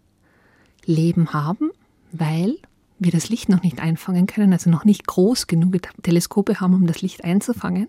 Leben 0.85 1.33
haben, 1.33 1.71
weil 2.13 2.55
wir 2.99 3.11
das 3.11 3.29
Licht 3.29 3.49
noch 3.49 3.63
nicht 3.63 3.79
einfangen 3.79 4.27
können, 4.27 4.53
also 4.53 4.69
noch 4.69 4.85
nicht 4.85 5.07
groß 5.07 5.47
genug 5.47 5.77
Teleskope 6.03 6.59
haben, 6.59 6.73
um 6.73 6.87
das 6.87 7.01
Licht 7.01 7.23
einzufangen. 7.23 7.87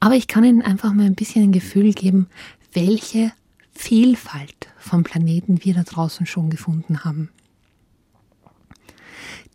Aber 0.00 0.14
ich 0.14 0.28
kann 0.28 0.44
Ihnen 0.44 0.62
einfach 0.62 0.92
mal 0.92 1.06
ein 1.06 1.14
bisschen 1.14 1.44
ein 1.44 1.52
Gefühl 1.52 1.92
geben, 1.92 2.28
welche 2.72 3.32
Vielfalt 3.72 4.68
von 4.78 5.02
Planeten 5.02 5.64
wir 5.64 5.74
da 5.74 5.82
draußen 5.82 6.26
schon 6.26 6.50
gefunden 6.50 7.04
haben. 7.04 7.30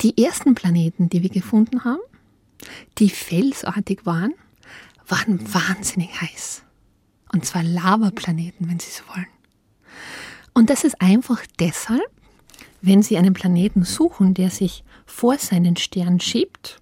Die 0.01 0.23
ersten 0.23 0.55
Planeten, 0.55 1.09
die 1.09 1.21
wir 1.21 1.29
gefunden 1.29 1.83
haben, 1.83 2.01
die 2.97 3.09
felsartig 3.09 4.05
waren, 4.05 4.33
waren 5.07 5.53
wahnsinnig 5.53 6.21
heiß. 6.21 6.63
Und 7.33 7.45
zwar 7.45 7.63
Lavaplaneten, 7.63 8.69
wenn 8.69 8.79
Sie 8.79 8.89
so 8.89 9.03
wollen. 9.13 9.27
Und 10.53 10.69
das 10.69 10.83
ist 10.83 11.01
einfach 11.01 11.41
deshalb, 11.59 12.09
wenn 12.81 13.03
Sie 13.03 13.17
einen 13.17 13.33
Planeten 13.33 13.83
suchen, 13.83 14.33
der 14.33 14.49
sich 14.49 14.83
vor 15.05 15.37
seinen 15.37 15.77
Stern 15.77 16.19
schiebt, 16.19 16.81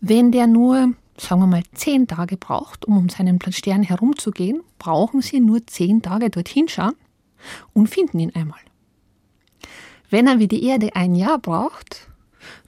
wenn 0.00 0.32
der 0.32 0.46
nur, 0.46 0.92
sagen 1.16 1.40
wir 1.40 1.46
mal, 1.46 1.62
zehn 1.74 2.06
Tage 2.06 2.36
braucht, 2.36 2.84
um 2.84 2.98
um 2.98 3.08
seinen 3.08 3.38
Stern 3.50 3.82
herumzugehen, 3.82 4.62
brauchen 4.78 5.22
Sie 5.22 5.40
nur 5.40 5.66
zehn 5.66 6.02
Tage 6.02 6.30
dorthin 6.30 6.68
schauen 6.68 6.94
und 7.72 7.88
finden 7.88 8.18
ihn 8.18 8.34
einmal. 8.34 8.60
Wenn 10.10 10.26
er 10.26 10.38
wie 10.38 10.48
die 10.48 10.64
Erde 10.64 10.94
ein 10.94 11.14
Jahr 11.14 11.38
braucht, 11.38 12.08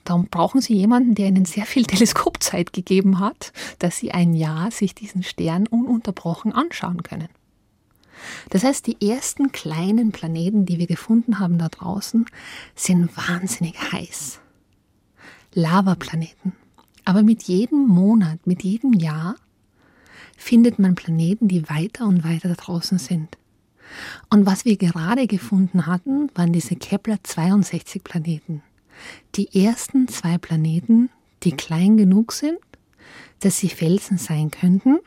dann 0.03 0.27
brauchen 0.27 0.61
Sie 0.61 0.75
jemanden, 0.75 1.15
der 1.15 1.27
Ihnen 1.27 1.45
sehr 1.45 1.65
viel 1.65 1.83
Teleskopzeit 1.85 2.73
gegeben 2.73 3.19
hat, 3.19 3.53
dass 3.79 3.97
Sie 3.97 4.11
ein 4.11 4.33
Jahr 4.33 4.71
sich 4.71 4.95
diesen 4.95 5.23
Stern 5.23 5.67
ununterbrochen 5.67 6.53
anschauen 6.53 7.03
können. 7.03 7.29
Das 8.49 8.63
heißt, 8.63 8.87
die 8.87 9.09
ersten 9.09 9.51
kleinen 9.51 10.11
Planeten, 10.11 10.65
die 10.65 10.79
wir 10.79 10.87
gefunden 10.87 11.39
haben 11.39 11.57
da 11.57 11.69
draußen, 11.69 12.25
sind 12.75 13.15
wahnsinnig 13.15 13.75
heiß. 13.91 14.39
Lavaplaneten. 15.53 16.53
Aber 17.05 17.23
mit 17.23 17.43
jedem 17.43 17.87
Monat, 17.87 18.45
mit 18.45 18.63
jedem 18.63 18.93
Jahr 18.93 19.35
findet 20.37 20.79
man 20.79 20.95
Planeten, 20.95 21.47
die 21.47 21.69
weiter 21.69 22.07
und 22.07 22.23
weiter 22.23 22.49
da 22.49 22.55
draußen 22.55 22.97
sind. 22.97 23.37
Und 24.29 24.45
was 24.45 24.65
wir 24.65 24.77
gerade 24.77 25.27
gefunden 25.27 25.85
hatten, 25.85 26.29
waren 26.35 26.51
diese 26.51 26.75
Kepler 26.75 27.17
62 27.23 28.03
Planeten. 28.03 28.63
Die 29.35 29.63
ersten 29.63 30.07
zwei 30.07 30.37
Planeten, 30.37 31.09
die 31.43 31.51
klein 31.51 31.97
genug 31.97 32.31
sind, 32.31 32.57
dass 33.41 33.57
sie 33.57 33.69
Felsen 33.69 34.17
sein 34.17 34.51
könnten 34.51 34.99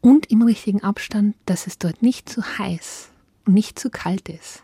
und 0.00 0.30
im 0.30 0.42
richtigen 0.42 0.82
Abstand, 0.82 1.36
dass 1.46 1.66
es 1.66 1.78
dort 1.78 2.02
nicht 2.02 2.28
zu 2.28 2.42
heiß 2.58 3.10
und 3.46 3.54
nicht 3.54 3.78
zu 3.78 3.90
kalt 3.90 4.28
ist, 4.28 4.62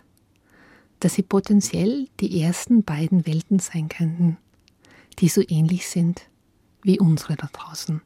dass 1.00 1.14
sie 1.14 1.22
potenziell 1.22 2.08
die 2.20 2.40
ersten 2.40 2.82
beiden 2.82 3.26
Welten 3.26 3.58
sein 3.58 3.88
könnten, 3.88 4.38
die 5.18 5.28
so 5.28 5.42
ähnlich 5.46 5.88
sind 5.88 6.22
wie 6.82 7.00
unsere 7.00 7.36
da 7.36 7.48
draußen. 7.52 8.00